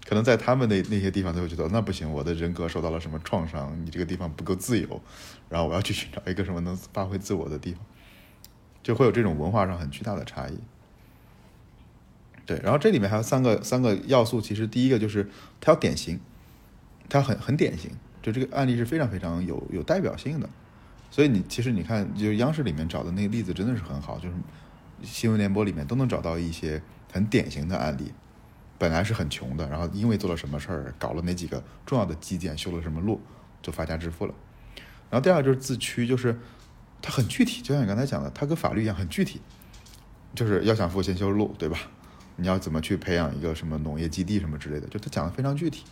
[0.07, 3.77] 可能在他们那那些地方都会觉得那不行，我的人格受到了什么创伤？
[3.85, 5.01] 你这个地方不够自由，
[5.49, 7.81] 然后我要去寻找一个什么能发挥自我的地方，
[8.83, 10.59] 就会有这种文化上很巨大的差异。
[12.47, 15.29] 对，然后这里面还有三个三个要素，其实第一个就是
[15.61, 16.21] 它要典型，
[17.09, 17.91] 它很很典型，
[18.23, 20.49] 就这个案例是非常非常有有代表性的，
[21.11, 24.35] 所以你其实你看，就是央视里面找的那个例子真的是很好，就是
[25.03, 26.81] 新闻联播里面都能找到一些
[27.13, 28.13] 很典型的案例，
[28.79, 33.21] 本来是很穷的，然后因为做了什么事儿，搞了哪几个重要的基建，修了什么路，
[33.61, 34.33] 就发家致富了。
[35.11, 36.39] 然后第二个就是自驱，就是
[37.03, 39.41] 它很具体，就像你刚才讲的，它跟法律一样很具体，
[40.35, 41.79] 就是要想富先修路，对吧？
[42.37, 45.85] 你要怎么去培养一个什么农业基地什么之类的，就他讲的非常具体。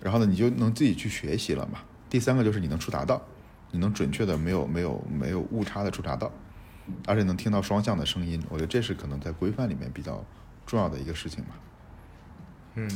[0.00, 1.80] 然后呢，你就能自己去学习了嘛。
[2.10, 3.22] 第三个就是你能触达到，
[3.70, 6.30] 你能准确的没有没有没有误差的触达到，
[7.06, 8.42] 而且能听到双向的声音。
[8.50, 10.22] 我觉得这是可能在规范里面比较
[10.66, 11.50] 重要的一个事情嘛。
[12.74, 12.86] 嗯，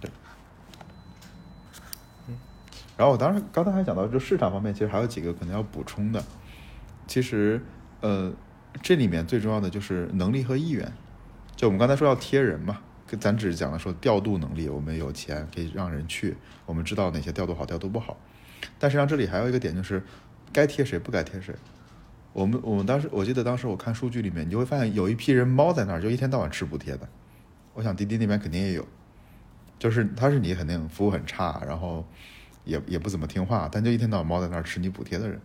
[0.00, 0.10] 对。
[2.28, 2.38] 嗯，
[2.96, 6.24] 然后我当时刚才还讲到，就市场方面其实还有几个可能要补充的。
[7.06, 7.62] 其实，
[8.00, 8.32] 呃，
[8.82, 10.90] 这里面最重要的就是能力和意愿。
[11.56, 12.78] 就我们刚才说要贴人嘛，
[13.18, 16.36] 咱只是讲了说调度能力，我们有钱可以让人去，
[16.66, 18.18] 我们知道哪些调度好，调度不好。
[18.78, 20.02] 但实际上这里还有一个点就是，
[20.52, 21.54] 该贴谁不该贴谁。
[22.34, 27.08] 我们我们当时我记得当时我看数据里面，你就会发现有一批人猫在那儿，就一天到晚吃补贴的。
[27.72, 28.86] 我想滴滴那边肯定也有，
[29.78, 32.06] 就是他是你肯定服务很差，然后
[32.64, 35.40] 也也不怎么听话，但就一天到晚猫在那儿吃你补贴的人。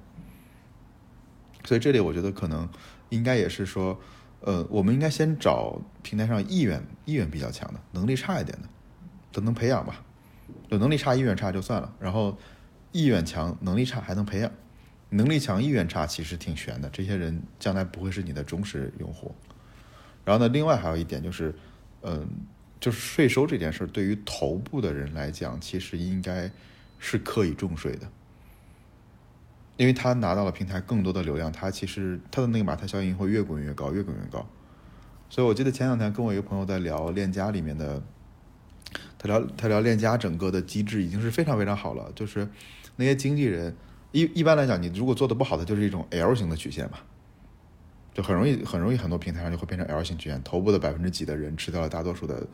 [1.63, 2.67] 所以这里我觉得可能
[3.07, 3.97] 应该也是说。
[4.41, 8.67] 呃，我们应该先找平台上意愿意愿比较强的，能力差一点的，
[9.31, 10.03] 都能培养吧。
[10.69, 12.37] 有能力差、意愿差就算了，然后
[12.91, 14.51] 意愿强、能力差还能培养。
[15.09, 19.35] 能力强、意愿差其实挺悬的，这些人将来不会是你的忠实用户。
[20.23, 21.53] 然后呢，另外还有一点就是，
[22.01, 22.27] 嗯，
[22.79, 26.49] 就是税收这件事对于头部的人来讲，其实应该
[26.97, 28.09] 是可以重税的。
[29.81, 34.47] 因为他拿到了平台更多的流量，他其实他的那个马太效应会越滚越高，越滚越高。
[35.27, 37.99] 所以我记得前两天跟我一个朋友在聊链家里面的，
[39.17, 42.47] 他聊他聊链家整个的机制已经是非常非常好了，就是
[42.95, 43.75] 那些经纪人
[44.11, 46.99] 一一般来讲，你如果做的不好的，就是一种 L 型的曲线嘛，
[48.13, 52.45] 就很容易很容易很多平台上就会变成 L 型曲线，头部的百分之几的人吃掉了大多数的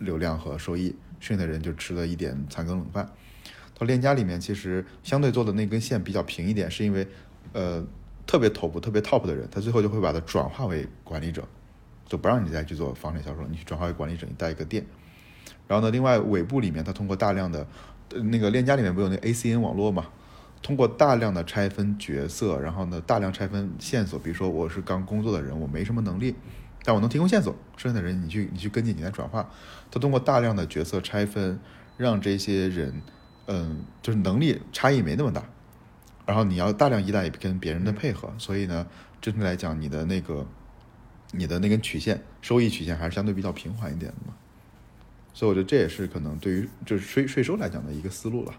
[0.00, 3.08] 流量和收益，剩下的人就吃了一点残羹冷饭。
[3.78, 7.06] 到链家里面，其实相对做的那根线比较平一点，是因为
[7.52, 7.84] 呃
[8.26, 11.42] 特别头部、特别 top 的人，他最后就会把它转化为管理者，
[12.06, 14.84] 就不让你再去做房产销售，你去转化为管理者，你带一个店。
[15.66, 17.66] 然后呢，另外尾部里面，它通过大量的
[18.24, 20.06] 那个链家里面不有那 ACN 网络嘛？
[20.62, 24.16] 通过大量的拆分角色，然后呢，大量拆分线索。
[24.18, 26.36] 比如说，我是刚工作的人，我没什么能力，
[26.84, 27.56] 但我能提供线索。
[27.76, 29.50] 剩下的人，你去你去跟进，你来转化。
[29.90, 31.58] 他通过大量的角色拆分，
[31.96, 33.02] 让这些人，
[33.46, 35.44] 嗯，就是能力差异没那么大。
[36.24, 38.86] 然后你要大量依赖跟别人的配合，所以呢，
[39.20, 40.46] 真的来讲，你的那个，
[41.32, 44.34] 你的那根曲线收益曲线还是相对比较平缓一点的嘛。
[45.34, 48.54] 所以我觉得这也是可能对于就是税税收来讲的一个思路了。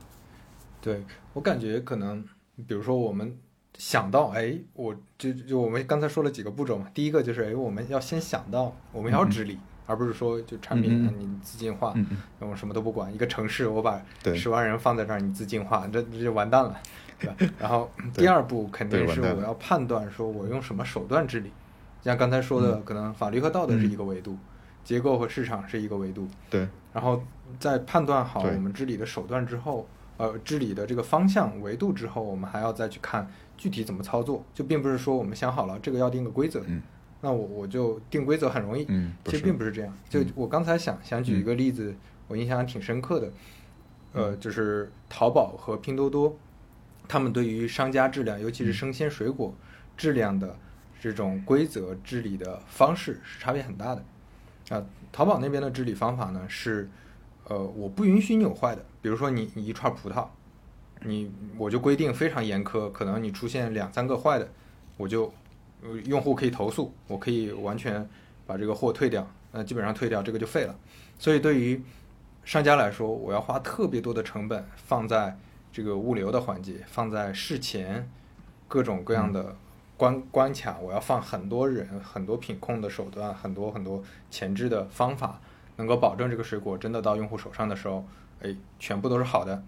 [0.81, 2.21] 对我感觉可能，
[2.67, 3.37] 比如说我们
[3.77, 6.87] 想到，哎，我就就我们刚才说了几个步骤嘛。
[6.93, 11.93] 第一个就是，哎，我们要先想到我们要治理，而不是说就产品你自进化，
[12.39, 13.13] 我什么都不管。
[13.13, 14.01] 一个城市我把
[14.35, 16.75] 十万人放在这儿，你自进化，这这就完蛋了，
[17.19, 17.53] 对吧？
[17.59, 21.51] 然后第二步肯定是我要判断，说我用什么手段治理。
[22.01, 24.37] 像刚才说的，可能法律和道德是一个维度，
[24.83, 26.27] 结构和市场是一个维度。
[26.49, 26.67] 对。
[26.93, 27.23] 然后
[27.59, 29.87] 在判断好我们治理的手段之后。
[30.15, 33.27] 呃，治理的这个方向维度之后，我们还要再去看
[33.57, 36.61] 具体怎么操作，就并不是说我们想好了这个要定个规则，
[37.23, 38.85] 那我我就定规则很容易，
[39.23, 39.97] 其实并不是这样。
[40.09, 41.95] 就我刚才想想举一个例子，
[42.27, 43.31] 我印象挺深刻的，
[44.11, 46.37] 呃，就是淘宝和拼多多，
[47.07, 49.55] 他们对于商家质量，尤其是生鲜水果
[49.95, 50.55] 质量的
[50.99, 54.03] 这种规则治理的方式是差别很大的。
[54.69, 56.89] 啊，淘宝那边的治理方法呢是。
[57.49, 60.25] 呃，我不允许你有坏的，比如说你你一串葡萄，
[61.01, 64.47] 你我就规定非常严苛，可能你出现两三个坏的，
[64.95, 65.29] 我就
[66.05, 68.07] 用户可以投诉，我可以完全
[68.45, 70.75] 把这个货退掉，那基本上退掉这个就废了。
[71.19, 71.81] 所以对于
[72.43, 75.37] 商家来说，我要花特别多的成本放在
[75.71, 78.09] 这个物流的环节，放在事前
[78.67, 79.55] 各种各样的
[79.95, 85.39] 关关卡，我要放很多人、很多品控的手段、很多很多前置的方法。
[85.75, 88.05] 能够保证这个水果真的到用户手上的时候，
[88.43, 89.63] 哎，全部都是好的。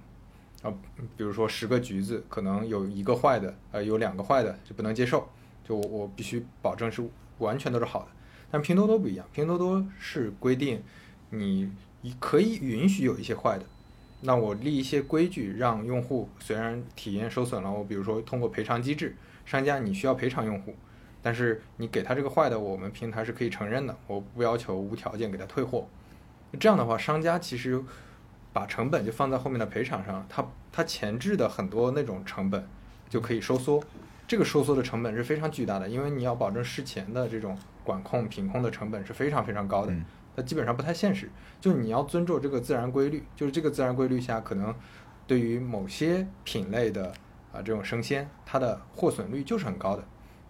[0.61, 0.72] 啊，
[1.18, 5.28] 比如说十个橘子，可能有一个坏的，呃，有两个坏的就不能接受，
[5.68, 7.03] 就我我必须保证是
[7.39, 8.07] 完全都是好的。
[8.51, 10.82] 但拼多多不一样，拼多多是规定
[11.32, 11.70] 你
[12.20, 13.66] 可以允许有一些坏的，
[14.22, 20.74] 那我立一些规矩，让用户虽然体验受损了，我比如说通过赔偿机制，商家你需要赔偿用户。
[21.22, 25.88] 但是你给他这个坏的，我们平台是可以承认的，我不要求无条件给他退货。
[26.59, 27.84] 这样的话，商家其实
[28.53, 32.66] 把成本就放在后面的赔偿上，他他前置的很多那种成本
[33.09, 33.84] 就可以收缩。
[34.28, 39.93] 这个收缩的成本是非常巨大的，因为你要保证事前的这种管控品控的成本是非常非常高的，
[40.36, 41.30] 它基本上不太现实。
[41.61, 44.73] 就你要尊重这个自然规律，就是这个自然规律下，可能
[45.28, 47.13] 对于某些品类的
[47.51, 50.03] 啊这种生鲜，它的货损率就是很高的。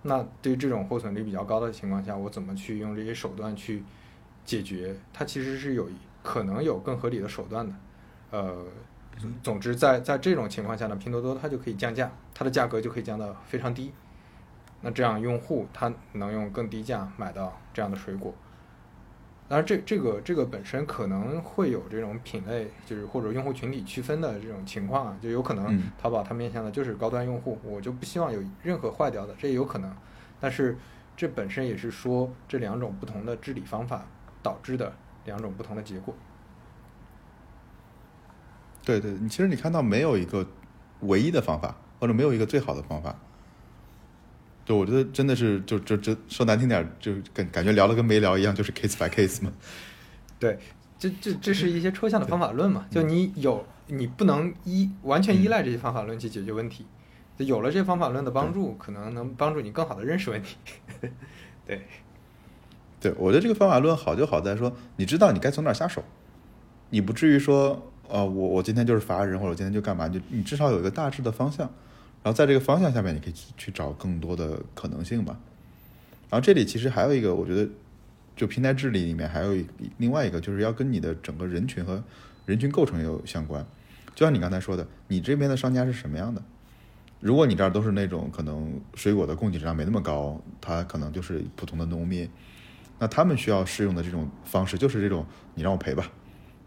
[0.04, 3.84] 那对于这种货损率比较高的情况下，我怎么去用这些手段去
[4.46, 4.96] 解决？
[5.12, 5.90] 它其实是有
[6.22, 7.74] 可能有更合理的手段的。
[8.32, 8.66] 呃，
[9.42, 13.92] 总之在在这种情况下呢，拼多多它就可以降价，它的价格就可以降到非常低。
[14.82, 18.34] 那这样用户他能用更低价买到这样的水果。
[19.48, 29.96] 当然，这这个这个本身可能会有这种品类，就是或者用户群体区分的这种情况啊，就有可能淘宝它面向的就是高端用户，我就不希望有任何坏掉的，这也有可能。
[30.40, 30.78] 但是
[31.16, 34.06] 这本身也是说这两种不同的治理方法
[34.44, 34.94] 导致的
[35.26, 36.14] 两种不同的结果。
[38.86, 40.46] 对对，你其实你看到没有一个
[41.02, 43.14] 唯一的方法，或者没有一个最好的方法。
[44.64, 49.52] 就我觉得真的是，就就就说难听点，就感感觉聊了跟没聊一样，就是 case by case 嘛。
[50.40, 50.58] 对，
[50.98, 52.86] 这这这是一些抽象的方法论嘛？
[52.90, 56.86] 就你有，你不能依完全依赖这些方法论去解决问题。
[57.38, 60.56] 有了这些方法论的帮助，可能能帮助你更好的认识问题。
[61.68, 61.86] 对，
[63.02, 66.04] 对我觉得这个方法论好就好在说，你知道你该从哪下手，
[66.92, 71.70] 你不至于说，呃，我我今天就是罚人，或者我今天就干嘛，就你至少有一个大致的方向。
[72.24, 75.38] 然后在这个方向下面，你可以去找更多的可能性吧。
[76.30, 77.70] 然后这里其实还有一个，我觉得
[78.36, 79.66] 就平台治理里面还有一
[79.98, 82.04] 另外一个，就是要跟你的整个人群和
[82.46, 83.66] 人群构成有相关。
[84.16, 86.42] 就像你刚才说的，你这边的商家是什么样的？
[87.20, 92.30] 如果你这儿都是那种可能水果的供给质量没那么高，他可能就是普通的农民，
[93.00, 96.12] 那他们需要适用的这种方式就是这种，你让我赔吧，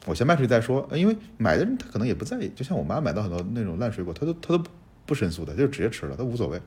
[0.08, 0.88] 我先卖出去再说。
[0.92, 4.64] 因为买的人他可能也不在意，就像我妈买到很多那种烂水果，他都他都。
[5.08, 6.58] 不申诉的，就直接吃了，他无所谓，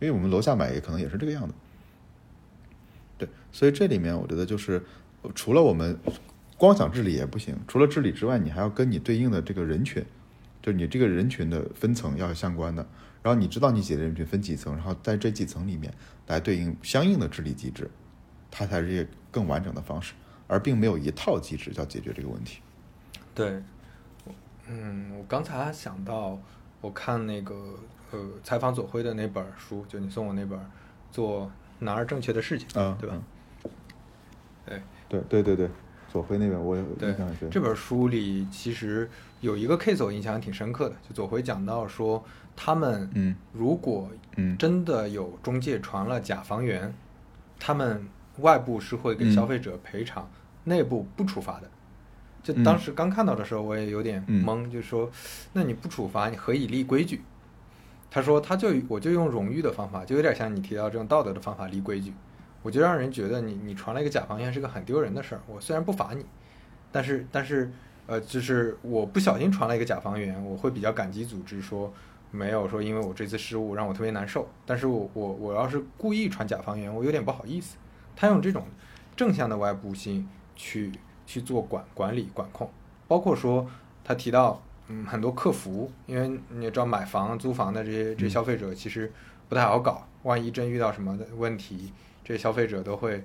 [0.00, 1.54] 因为我们楼下买也可能也是这个样子。
[3.16, 4.82] 对，所以这里面我觉得就是
[5.36, 5.96] 除了我们
[6.56, 10.04] 光想治理也不行，除了治理之外，你还要跟你对应的这个人群，
[10.60, 12.84] 就是你这个人群的分层要相关的，
[13.22, 15.94] 然后你知道你解决人群分几层，然后在这几层里面
[16.26, 17.88] 来对应相应的治理机制，
[18.50, 20.14] 它才是一个更完整的方式，
[20.48, 22.58] 而并没有一套机制要解决这个问题。
[23.36, 23.62] 对，
[24.66, 26.38] 嗯，我刚才还想到，
[26.80, 27.54] 我看那个
[28.10, 30.58] 呃采访左晖的那本书，就你送我那本
[31.12, 33.16] 《做男儿正确的事情》，啊对吧？
[33.16, 33.70] 嗯
[35.08, 35.70] 对对对对对，
[36.10, 37.50] 左晖那边我也对印象很深。
[37.50, 39.08] 这本书里其实
[39.40, 42.24] 有一个 case 我印象挺深刻的，就左晖讲到说，
[42.56, 46.92] 他们嗯如果嗯真的有中介传了假房源，
[47.60, 48.08] 他们
[48.38, 50.28] 外部是会给嗯消费者赔偿，
[50.64, 51.70] 内部不处罚的。
[52.46, 55.10] 就嗯当时刚看到的时候，我也有点嗯懵，就说，
[55.52, 57.20] 那你不处罚，你何以立规矩？
[58.08, 62.12] 他说，他就我就用荣誉的方法，就有点像你提到这种道德的方法立规矩，
[62.62, 65.40] 我就让人觉得你你传了一个假房源是个很丢人的事儿。
[65.48, 66.24] 我虽然不罚你，
[66.92, 67.68] 但是但是
[68.06, 71.92] 呃，就是我不小心传了一个假房源，我会比较感激组织说
[72.30, 77.76] 没有说因为我这次失误让我特别难受，但是我我我要是故意传假房源，我有点不好意思。
[78.14, 78.64] 他用这种
[79.16, 80.92] 正向的外部性去
[81.26, 82.70] 去做管管理管控，
[83.08, 83.68] 包括说
[84.04, 89.12] 他提到嗯很多客服，因为你也知道买房租房的这些这些消费者其实
[89.48, 91.92] 不太好搞，万一真遇到什么的问题，
[92.24, 93.24] 这些消费者都会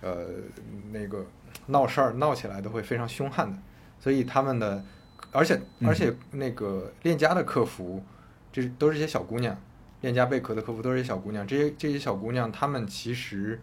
[0.00, 0.26] 呃
[0.90, 1.24] 那个
[1.66, 3.58] 闹事儿闹起来都会非常凶悍的，
[4.00, 4.82] 所以他们的
[5.30, 5.88] 而且嗯。
[5.88, 8.02] 而且那个链家的客服，
[8.52, 9.56] 这都是一些小姑娘，
[10.00, 13.60] 链家贝壳的客服都是一些小姑娘，这些这些小姑娘她们其实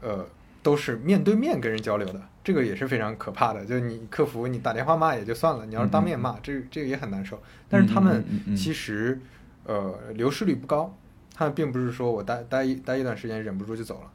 [0.00, 0.26] 呃
[0.68, 3.64] 都是面对面跟人交流的，这个也是非常可怕的。
[3.64, 7.40] 就是你客服你打电话骂也就算了，你要是当面骂，这这个也很难受。
[7.70, 8.22] 但是他们
[8.54, 9.18] 其实
[9.64, 10.94] 呃流失率不高，
[11.34, 14.10] 他们并不是说我待待一待一段时间忍不住就走了。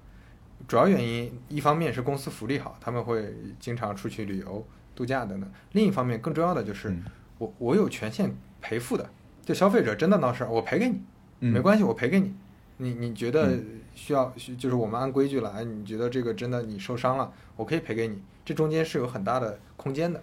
[0.68, 7.04] 主要原因一方面是公司福利好，他们会经常出去旅游、度假等等；另一方面更重要的就是嗯
[7.40, 8.32] 我我有权限
[8.62, 9.10] 赔付的，
[9.44, 11.02] 就消费者真的闹事儿，我赔给你，
[11.40, 12.32] 嗯没关系，我赔给你。
[12.78, 13.66] 你你觉得嗯
[13.96, 20.22] 需要，需就是我们按规矩来，你觉得这个真的你受伤了，我可以赔给你，这中间是有很大的空间的。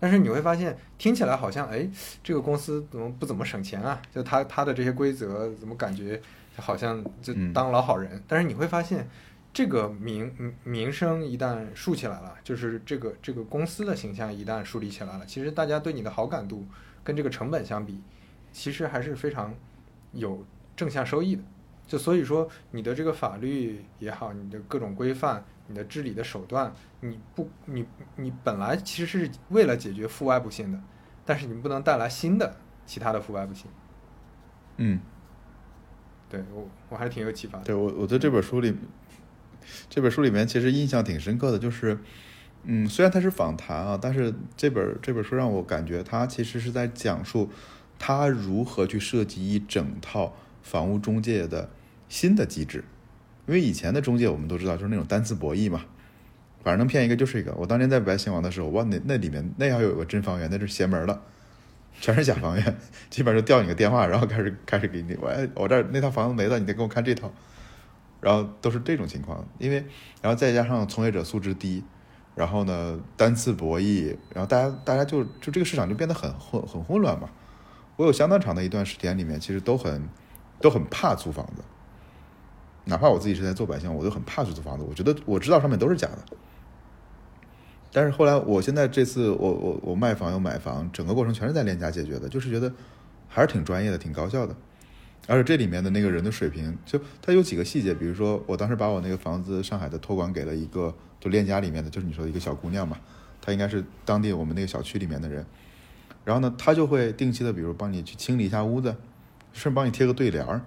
[0.00, 1.88] 但是你会发现，听起来好像，哎，
[2.22, 4.02] 这个公司怎么不怎么省钱啊？
[4.12, 6.20] 就他他的这些规则，怎么感觉
[6.56, 8.22] 好像就嗯当老好人？
[8.28, 9.08] 但是你会发现，
[9.52, 16.66] 这个名名名声一旦树起来了，就是这个这个公司的形象一旦树立起来了，其实大家对你的好感度
[17.02, 17.98] 跟这个成本相比，
[18.52, 19.54] 其实还是非常
[20.12, 20.44] 有
[20.76, 21.42] 正向收益的。
[21.86, 30.80] 就所以说，你的这个法律也好，你的各种规范，你的治理的手段，你不，你你本来其实是为了解决负外部性的，
[31.24, 32.56] 但是你不能带来新的
[32.86, 33.70] 其他的负外部性。
[34.78, 34.98] 嗯，
[36.28, 37.64] 对我我还是挺有启发的。
[37.64, 38.74] 对我我在这本书里，
[39.88, 41.98] 这本书里面其实印象挺深刻的，就是，
[42.64, 47.50] 嗯，虽然它是访谈啊，但是这本这本书让我感觉它其实是在讲述
[47.98, 50.34] 他如何去设计一整套
[50.64, 51.70] 房屋中介的
[52.08, 52.82] 新的机制。
[53.46, 55.84] 因为以前的中介我们都知道就是那种单次博弈嘛，
[56.64, 57.54] 反正能骗一个就是一个。
[57.54, 61.22] 我当年在白新王的时候，哇，那那里面那要有个真房源，那是邪门了。
[62.00, 62.76] 全是假房源，
[63.08, 67.32] 基本上就调你个电话，然后开始开始给你，我，我这那套房子没了，你得给我看这套，
[68.20, 69.76] 然后都是这种情况，因为
[70.20, 71.84] 然后再加上从业者素质低，
[72.34, 77.30] 然后呢单次博弈，然后大家大家就就这个市场就变得很混很混乱嘛。
[77.94, 80.08] 我有相当长的一段时间里面，其实都很
[80.60, 81.62] 都很怕租房子，
[82.84, 86.36] 哪怕我自己是在做百姓，我都很怕去租房子，我觉得我知道上面都是假的。
[87.92, 92.72] 但是后来，我现在这次我我我卖房又买房，整个过程全是在链家解决的，就是觉得
[93.28, 94.56] 还是挺专业的，挺高效的。
[95.26, 102.98] 而且这里面的那个人的水平，就他有几个细节，比如说我当时把我那个房子上海的托管给了一个就链家里面的，就是你说的一个小姑娘嘛，
[103.40, 105.46] 她应该是当地我们那个小区里面的人。
[106.24, 108.94] 然后呢，她就会定期的，比如帮你去清理一下屋子，
[109.54, 110.60] 顺便帮你贴个对联儿，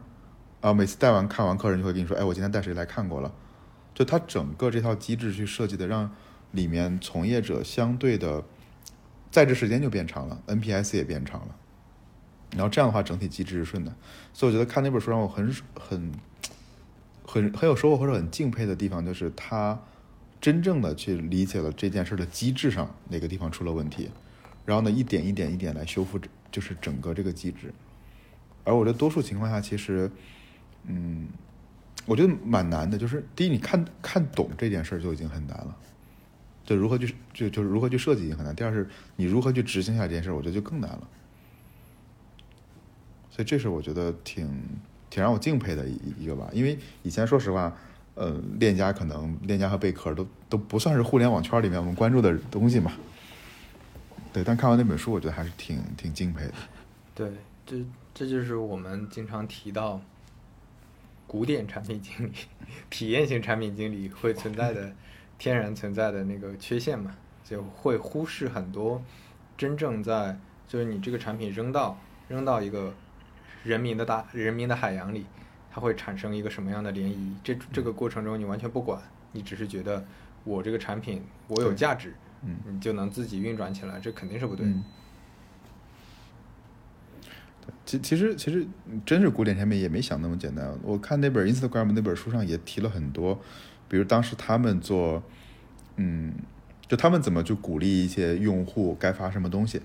[0.62, 3.32] 啊，每次带完看完客人就会跟你说，哎，我今天带谁来看过了，
[3.94, 6.10] 就他整个这套机制去设计的，让
[6.52, 8.44] 里面从业者相对的
[9.30, 11.56] 在职时间就变长了，NPS 也变长了，
[12.54, 13.94] 然后这样的话整体机制是顺的，
[14.32, 16.12] 所以我觉得看那本书让我很很
[17.26, 19.78] 很很有收获或者很敬佩的地方，就是他
[20.40, 24.10] 真正的去理解了这件事的机制上哪个地方出了问题，
[24.66, 26.18] 然后呢一点一点一点来修复，
[26.50, 27.74] 就是整个这个机制。
[28.68, 30.12] 而我觉得多数情况下，其实，
[30.84, 31.28] 嗯，
[32.06, 32.98] 我觉得蛮难的。
[32.98, 35.76] 就是第一，你看看懂这件事儿就已经很难了，
[36.66, 38.54] 就如何去就就是如何去设计已经很难。
[38.54, 41.08] 第二是，你如何去执行下这件事儿，我觉得就更难了。
[43.32, 44.50] 所以这是我觉得挺
[45.10, 46.50] 挺让我敬佩的一一个吧。
[46.52, 47.74] 因为以前说实话，
[48.16, 52.92] 呃，链家可能链家和贝壳都都不算是互联网圈里面我们关注的东西嘛。
[54.34, 56.54] 对，但看完那本书，我觉得还是挺挺敬佩的。
[57.16, 57.32] 对，
[57.68, 60.02] 这这就是我们经常提到
[61.28, 62.32] 古典产品经理、
[62.90, 64.94] 体验型产品经理会存在的
[65.38, 67.14] 天然存在的那个缺陷嘛，
[67.44, 69.04] 就会忽视很多
[69.58, 72.00] 真正在就是你这个产品扔到
[72.30, 72.94] 扔到一个
[73.64, 75.26] 人民的大人民的海洋里，
[75.70, 77.34] 它会产生一个什么样的涟漪？
[77.44, 79.02] 这这个过程中你完全不管，
[79.34, 80.06] 你只是觉得
[80.46, 84.66] 我这个产品我有价值，嗯你就能自己运转起来，这肯定是不对。
[84.66, 84.84] 嗯，
[87.86, 88.66] 其其实其实
[89.06, 90.78] 真是古典产品也没想那么简单。
[90.84, 93.40] 我看那本 Instagram 那本书上也提了很多，
[93.88, 95.24] 比如当时他们做，
[95.96, 96.34] 嗯，
[96.88, 99.82] 就他们怎么去鼓励一些用户该发什么东西，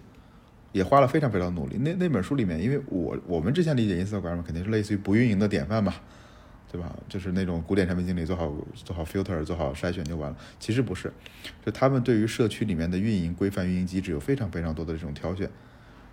[0.73, 1.77] 也花了非常非常努力。
[1.79, 5.95] 那那本书里面，因为我我们之前理解 Instagram 肯定是类似于不运营的典范嘛，
[6.71, 6.97] 对吧？
[7.09, 10.37] 就是那种古典产品经理做好做好 filter 做好筛选就完了。
[10.59, 11.13] 其实不是，
[11.65, 15.49] 就他们对于社区里面的运营规范、运营机制有非常非常多的这种挑选。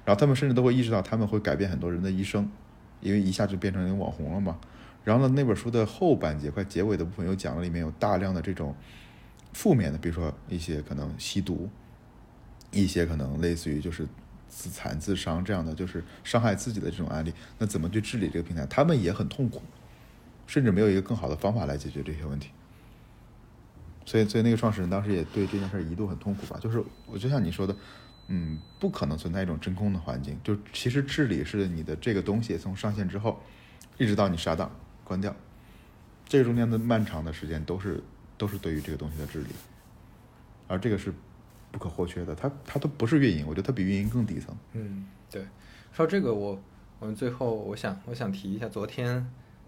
[0.05, 2.49] 然后他们甚至都会意识到他们会改变很多人的一生，
[3.01, 4.59] 因为一下就变成一个网红了嘛。
[5.03, 8.75] 然后呢，那本书的后半节快结尾的部分又讲了，里面有大量的这种
[9.53, 11.69] 负面的，比如说一些可能吸毒，
[12.71, 14.07] 一些可能类似于就是
[14.47, 17.33] 自残自伤这样的，就是伤害自己的这种案例。
[17.57, 18.65] 那怎么去治理这个平台？
[18.65, 19.61] 他们也很痛苦，
[20.45, 22.49] 甚至没有一个更好的方法来解决这些问题。
[24.05, 26.59] 所以，所以那个创始人当时也对这件事一度很痛苦吧。
[26.59, 27.75] 就是我就像你说的，
[28.29, 30.39] 嗯，不可能存在一种真空的环境。
[30.43, 33.41] 就其实治理是你的这个东西从上线之后，
[33.97, 34.71] 一直到你杀档
[35.03, 35.35] 关掉，
[36.25, 38.01] 这中间的漫长的时间都是
[38.37, 39.49] 都是对于这个东西的治理，
[40.67, 41.11] 而这个是
[41.71, 42.35] 不可或缺的。
[42.35, 44.55] 它它都不是运营，我觉得它比运营更底层。
[44.73, 45.45] 嗯，对，
[45.91, 46.57] 说这个我
[46.99, 49.27] 我们最后我想我想提一下，昨天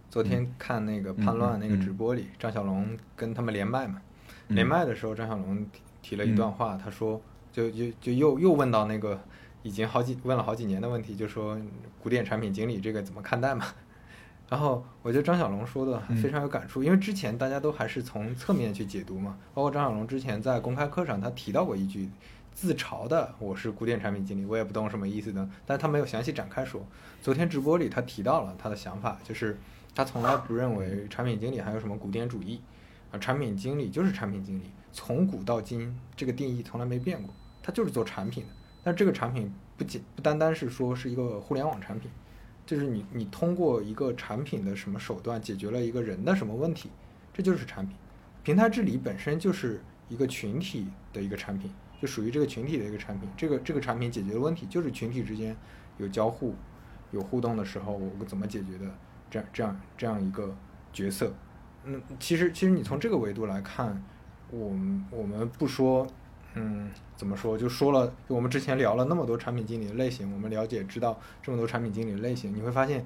[0.10, 4.02] 昨天看那个叛乱那个直播里，张小龙跟他们连麦嘛，
[4.50, 5.66] 连麦的时候张小龙
[6.02, 7.20] 提了一段话，他说
[7.52, 9.20] 就就就又又问到那个
[9.64, 11.58] 已经好几问了好几年的问题，就说
[12.02, 13.66] 古典产品经理这个怎么看待嘛？
[14.50, 22.10] 然后我觉得张小龙说的非常有感触，因为之前大家都还是从侧面去解读嘛，包括张小龙之前在公开课上他提到过一句
[22.54, 26.86] 自嘲的我是古典产品经理，我也不懂什么意思的，但是他没有详细展开说。
[27.22, 29.58] 昨天直播里他提到了他的想法，就是
[29.96, 32.60] 他从来不认为产品经理还有什么古典主义，
[33.12, 38.50] 啊，产品经理就是产品经理，从古到今这个定义从来没变过，它就是做产品的。
[38.84, 42.10] 但这个产品不仅不单单是说是一个互联网产品，
[42.66, 46.90] 就是你你通过一个产品的什么手段解决了一个人的什么问题，
[47.34, 47.96] 这就是产品。
[48.44, 53.30] 平台治理本身就是一个群体的一个产品，就属于这个群体的一个产品。
[53.38, 55.56] 这个这个产品解决的问题就是群体之间
[55.98, 56.56] 有交互、
[57.12, 58.86] 有互动的时候，我怎么解决的
[59.30, 60.56] 这样这样这样一个
[60.92, 61.32] 角色。
[61.84, 64.04] 嗯，其实其实你从这个维度来看，
[64.50, 66.08] 我们我们不说，
[66.56, 67.58] 嗯，怎么说？
[67.58, 73.06] 就说了，就我们之前聊了那么多产品经理的类型，我们了解知道这么多产品经理的类型，你会发现，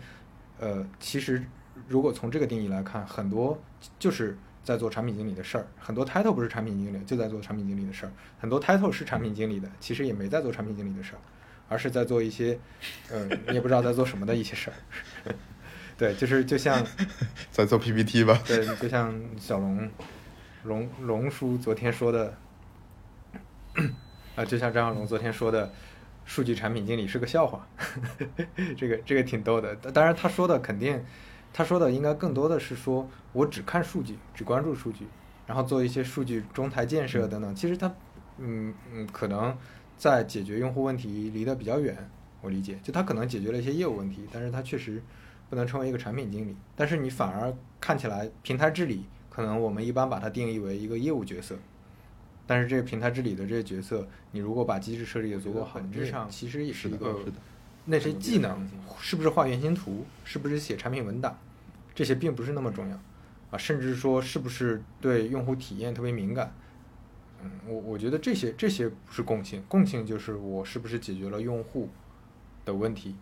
[0.59, 1.43] 呃，其实
[1.87, 3.61] 如果从这个定义来看，很多
[3.99, 11.19] 就是在做产品经理的事儿，很多 title 不是产品经理，就在做产品经理的事儿，很多 title 是产品经理的，其实也没在做产品经理的事儿，
[11.69, 12.57] 而是在做一些，
[13.11, 15.33] 呃，你也不知道在做什么的一些事儿。
[15.97, 16.85] 对，就是就像
[17.51, 18.37] 在做 PPT 吧。
[18.45, 19.89] 对，就像小龙
[20.63, 22.35] 龙龙叔昨天说的，
[24.35, 25.71] 啊，就像张小龙昨天说的，
[26.25, 27.67] 数据产品经理是个笑话，
[28.77, 29.75] 这个这个挺逗的。
[29.75, 31.03] 当然，他说的肯定，
[31.53, 35.05] 他说的应该更多的是说我只看数据，只关注数据，
[35.45, 37.53] 然后做一些数据中台建设等等。
[37.55, 37.93] 其实他，
[38.37, 39.57] 嗯嗯，可能
[39.97, 42.09] 在解决用户问题离得比较远。
[42.41, 45.01] 我理解，就他可能解决了一些业务问题，但是他确实
[45.49, 46.55] 不能成为一个产品经理。
[46.75, 47.51] 但是你反而
[47.81, 51.55] 看起来平台治理，可能我们一般把它定义为一个业务角色。
[52.47, 57.37] 但是这个平台治理的这些角色，你如果把机制设立的足够好，本质上其实也是一个是的
[57.85, 58.67] 那些技能
[58.99, 61.37] 是不是画原型图，是不是写产品文档，
[61.93, 62.99] 这些并不是那么重要
[63.51, 66.53] 啊，甚至说是不是对用户体验特别敏感。
[67.43, 71.89] 嗯，我我觉得这些这些不是共性，共性就是我是不是解决了用户
[72.63, 73.15] 的问题，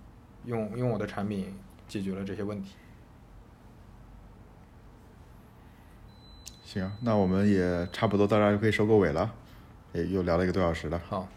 [0.46, 1.54] 用用我的产品
[1.88, 2.72] 解决了这些问题。
[6.74, 9.30] 行，那我们也差不多到这儿就可以收个尾了，
[9.92, 11.00] 也又聊了一个多小时了。
[11.08, 11.28] 好，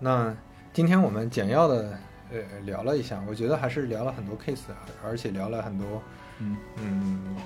[0.00, 0.34] 那
[0.72, 1.96] 今天我们简要的
[2.32, 6.02] 呃聊了一下，我觉得还是聊了很多 case，啊而且聊了很多
[6.40, 7.36] 嗯嗯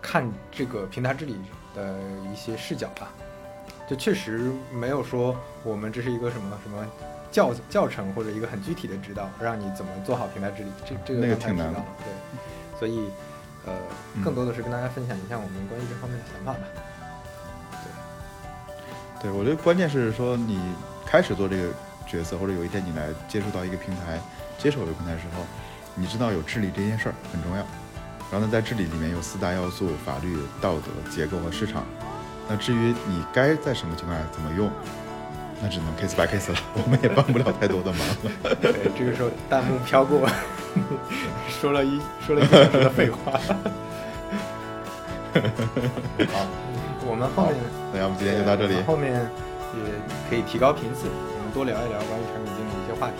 [0.00, 1.36] 看这个平台治理
[1.74, 1.98] 的
[2.32, 3.12] 一些视角吧。
[3.86, 6.86] 就确实没有说我们这是一个什么什么
[7.30, 10.70] 教教程或者一个很具体的指导，让你怎么做好平台治理。
[10.86, 13.10] 这这个那个刚才挺难了对，所以
[13.66, 13.72] 呃，
[14.14, 16.58] 嗯更多的是跟大家分享一下我们关于这方面的想法吧。
[19.20, 20.60] 对，我觉得关键是说你
[21.04, 21.72] 开始做这个
[22.06, 24.20] 角色，或者有一天你来接触到一个平台，
[24.58, 25.42] 接手一个平台的时候，
[25.94, 27.66] 你知道有治理这件事儿很重要。
[28.30, 31.84] 然后呢，在治理里面有四大要素：法律、道德、结构和市场。
[32.48, 34.70] 那至于你该在什么情况下怎么用，
[35.60, 38.54] 那只能 case by case 了，我们也帮不了太多的忙了。
[38.62, 40.28] 对，这个时候弹幕飘过，
[41.50, 43.32] 说了一说了一个小时的废话。
[46.32, 46.46] 好，
[47.06, 47.56] 我们后面
[47.92, 48.80] 那要不今天就到这里。
[48.86, 49.12] 后面
[49.74, 49.80] 也
[50.30, 53.16] 可以提高频次，我们多聊一聊关于产品经理的一些话题。